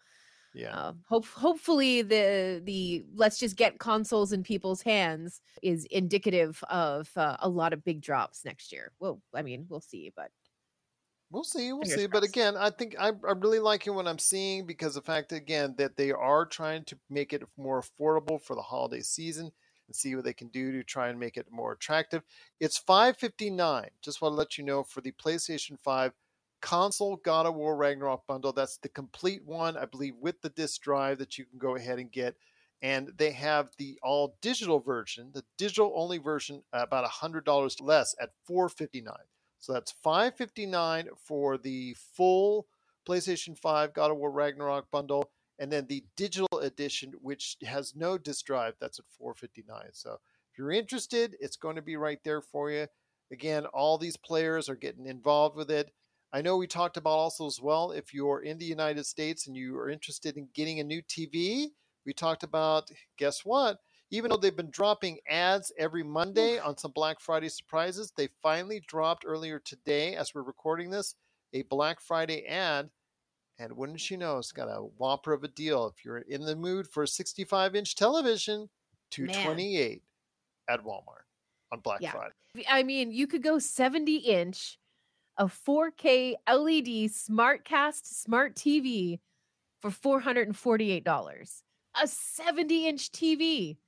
[0.53, 0.75] Yeah.
[0.75, 7.11] uh, hope hopefully the the let's just get consoles in people's hands is indicative of
[7.17, 8.93] uh, a lot of big drops next year.
[9.01, 10.31] Well, I mean, we'll see, but
[11.31, 12.07] We'll see, we'll Fingers see.
[12.07, 15.75] But again, I think I'm, I'm really liking what I'm seeing because the fact again
[15.79, 19.51] that they are trying to make it more affordable for the holiday season
[19.89, 22.23] and see what they can do to try and make it more attractive.
[22.61, 23.89] It's 559.
[24.03, 26.13] Just want to let you know for the PlayStation 5
[26.63, 28.53] console God of War Ragnarok bundle.
[28.53, 31.99] That's the complete one, I believe, with the disc drive that you can go ahead
[31.99, 32.37] and get.
[32.81, 38.31] And they have the all digital version, the digital only version, about $100 less at
[38.47, 39.15] 459
[39.63, 42.67] so that's 559 for the full
[43.09, 48.19] PlayStation 5 God of War Ragnarok bundle, and then the digital edition, which has no
[48.19, 49.91] disc drive, that's at 459.
[49.93, 50.19] So
[50.51, 52.89] if you're interested, it's going to be right there for you.
[53.31, 55.93] Again, all these players are getting involved with it.
[56.33, 59.57] I know we talked about also as well if you're in the United States and
[59.57, 61.69] you are interested in getting a new TV,
[62.07, 63.79] we talked about guess what?
[64.11, 68.83] Even though they've been dropping ads every Monday on some Black Friday surprises, they finally
[68.87, 71.15] dropped earlier today, as we're recording this,
[71.53, 72.91] a Black Friday ad.
[73.59, 75.87] And wouldn't you know, it's got a whopper of a deal.
[75.87, 78.69] If you're in the mood for a 65 inch television,
[79.11, 80.03] 228
[80.69, 81.25] at Walmart
[81.71, 82.13] on Black Yeah.
[82.13, 82.35] Friday.
[82.69, 84.79] I mean, you could go 70 inch,
[85.37, 89.21] a 4K LED SmartCast smart TV
[89.81, 91.63] for $448.
[92.01, 93.79] A 70 inch TV.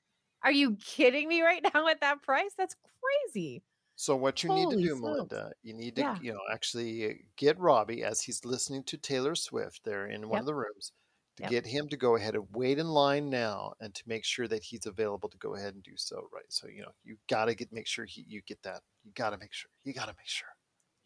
[0.43, 2.55] Are you kidding me right now at that price?
[2.57, 3.63] That's crazy.
[3.97, 4.97] So what you need to do, smokes.
[4.97, 6.19] Melinda, you need to Yeah.
[6.19, 10.41] you know actually get Robbie as he's listening to Taylor Swift there in one Yep.
[10.41, 10.93] of the rooms
[11.37, 11.45] to Yep.
[11.45, 14.63] get him to go ahead and wait in line now and to make sure that
[14.63, 16.29] he's available to go ahead and do so.
[16.33, 16.51] Right.
[16.53, 18.83] So you know you got to get make sure he, you get that.
[19.03, 19.71] You got to make sure.
[19.85, 20.54] You got to make sure.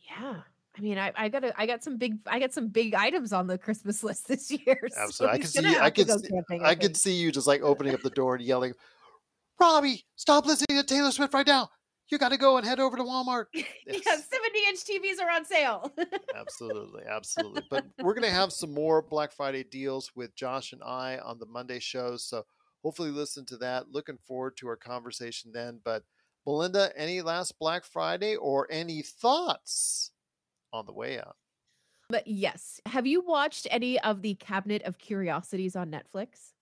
[0.09, 0.43] Yeah.
[0.79, 3.47] I mean, I, I got I got some big I got some big items on
[3.47, 4.89] the Christmas list this year.
[5.11, 5.29] so Absolutely.
[5.29, 5.79] I gonna see.
[5.79, 6.11] I could.
[6.11, 8.75] See, camping, I could see you just like opening up the door and yelling,
[9.61, 11.71] "Robbie, stop listening to Taylor Swift right now!
[12.11, 14.25] You got to go and head over to Walmart." yeah, 70
[14.69, 15.93] inch TVs are on sale.
[16.37, 17.63] absolutely, absolutely.
[17.69, 21.47] But we're gonna have some more Black Friday deals with Josh and I on the
[21.47, 22.23] Monday shows.
[22.23, 22.45] So
[22.85, 23.91] hopefully listen to that.
[23.91, 25.81] Looking forward to our conversation then.
[25.83, 26.05] But
[26.45, 30.13] Belinda, any last Black Friday or any thoughts
[30.73, 31.37] on the way out?
[32.09, 36.53] But yes, have you watched any of the Cabinet of Curiosities on Netflix?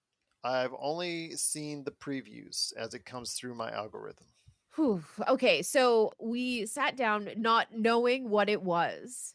[0.43, 4.27] I've only seen the previews as it comes through my algorithm.
[4.75, 5.05] Whew.
[5.29, 9.35] Okay, so we sat down not knowing what it was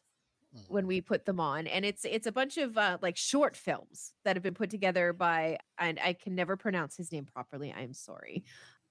[0.67, 0.87] when Mhm.
[0.87, 4.35] we put them on, and it's it's a bunch of uh, like short films that
[4.35, 7.73] have been put together by and I can never pronounce his name properly.
[7.73, 8.43] I'm sorry,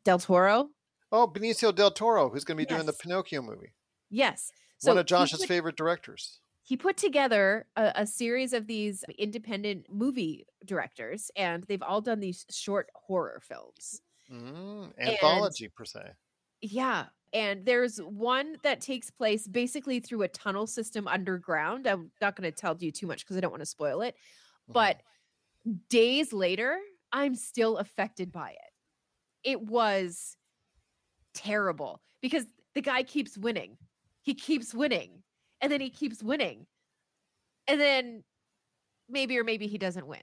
[0.04, 0.70] Del Toro.
[1.12, 3.72] Oh, Benicio del Toro, who's going to be doing the Pinocchio movie.
[4.10, 4.52] Yes,
[4.82, 6.38] One of Josh's put- favorite directors.
[6.62, 12.20] he put together a, a series of these independent movie directors, and they've all done
[12.20, 14.02] these short horror films.
[14.32, 16.12] Mm, anthology, per se.
[16.60, 17.06] Yeah.
[17.32, 21.86] And there's one that takes place basically through a tunnel system underground.
[21.86, 24.14] I'm not going to tell you too much because I don't want to spoil it.
[24.68, 24.72] Mhm.
[24.74, 25.02] But
[25.88, 26.78] days later,
[27.12, 28.72] I'm still affected by it.
[29.44, 30.36] It was
[31.34, 33.76] terrible because the guy keeps winning.
[34.22, 35.22] He keeps winning.
[35.60, 36.66] And then he keeps winning.
[37.66, 38.24] And then
[39.08, 40.22] maybe or maybe he doesn't win.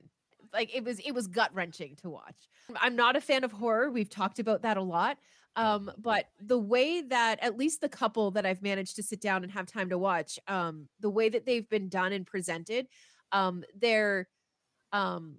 [0.53, 2.49] Like it was it was gut wrenching to watch.
[2.79, 3.91] I'm not a fan of horror.
[3.91, 5.17] We've talked about that a lot.
[5.55, 9.43] Um, but the way that at least the couple that I've managed to sit down
[9.43, 12.87] and have time to watch, um, the way that they've been done and presented,
[13.31, 14.27] um, they're
[14.93, 15.37] um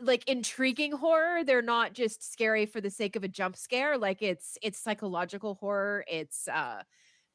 [0.00, 1.44] like intriguing horror.
[1.44, 3.98] They're not just scary for the sake of a jump scare.
[3.98, 6.04] Like it's it's psychological horror.
[6.08, 6.82] It's uh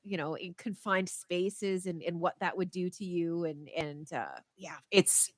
[0.05, 4.13] you know in confined spaces and and what that would do to you and and
[4.13, 5.31] uh yeah it's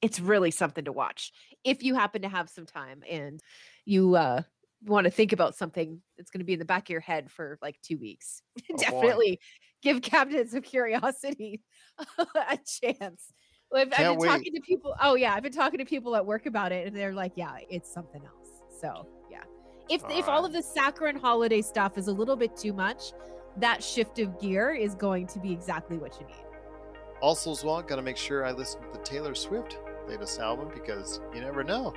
[0.00, 1.32] it's really something to watch
[1.64, 3.40] if you happen to have some time and
[3.84, 4.40] you uh
[4.84, 7.30] want to think about something that's going to be in the back of your head
[7.30, 8.76] for like two weeks boy.
[8.78, 9.40] definitely
[9.82, 11.60] give cabinets of curiosity
[12.18, 13.32] a chance
[13.74, 14.28] I've, I've been wait.
[14.28, 16.96] talking to people oh yeah i've been talking to people at work about it and
[16.96, 19.42] they're like yeah it's something else so yeah
[19.88, 23.12] if if all of the saccharine holiday stuff is a little bit too much,
[23.58, 26.44] that shift of gear is going to be exactly what you need.
[27.22, 30.70] Also, as well, got to make sure I listen to the Taylor Swift latest album
[30.72, 31.94] because you never know.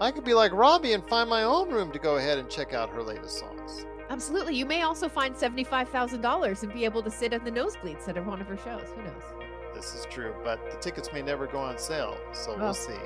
[0.00, 2.72] I could be like Robbie and find my own room to go ahead and check
[2.72, 3.86] out her latest songs.
[4.08, 4.54] Absolutely.
[4.54, 8.40] You may also find $75,000 and be able to sit in the nosebleeds at one
[8.40, 8.88] of her shows.
[8.94, 9.41] Who knows?
[9.82, 12.56] This is true, but the tickets may never go on sale, so Oh.
[12.56, 12.96] we'll see.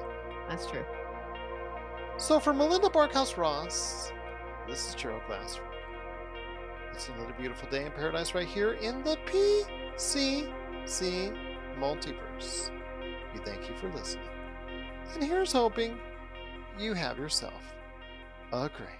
[0.46, 0.84] That's true.
[2.18, 4.12] So for Melinda Barkhouse Ross,
[4.68, 5.58] this is Gerald Glass.
[6.92, 10.50] It's another beautiful day in paradise right here in the PCC
[11.78, 12.70] multiverse.
[13.32, 14.28] We thank you for listening.
[15.14, 15.98] And here's hoping
[16.78, 17.72] you have yourself
[18.52, 18.90] a great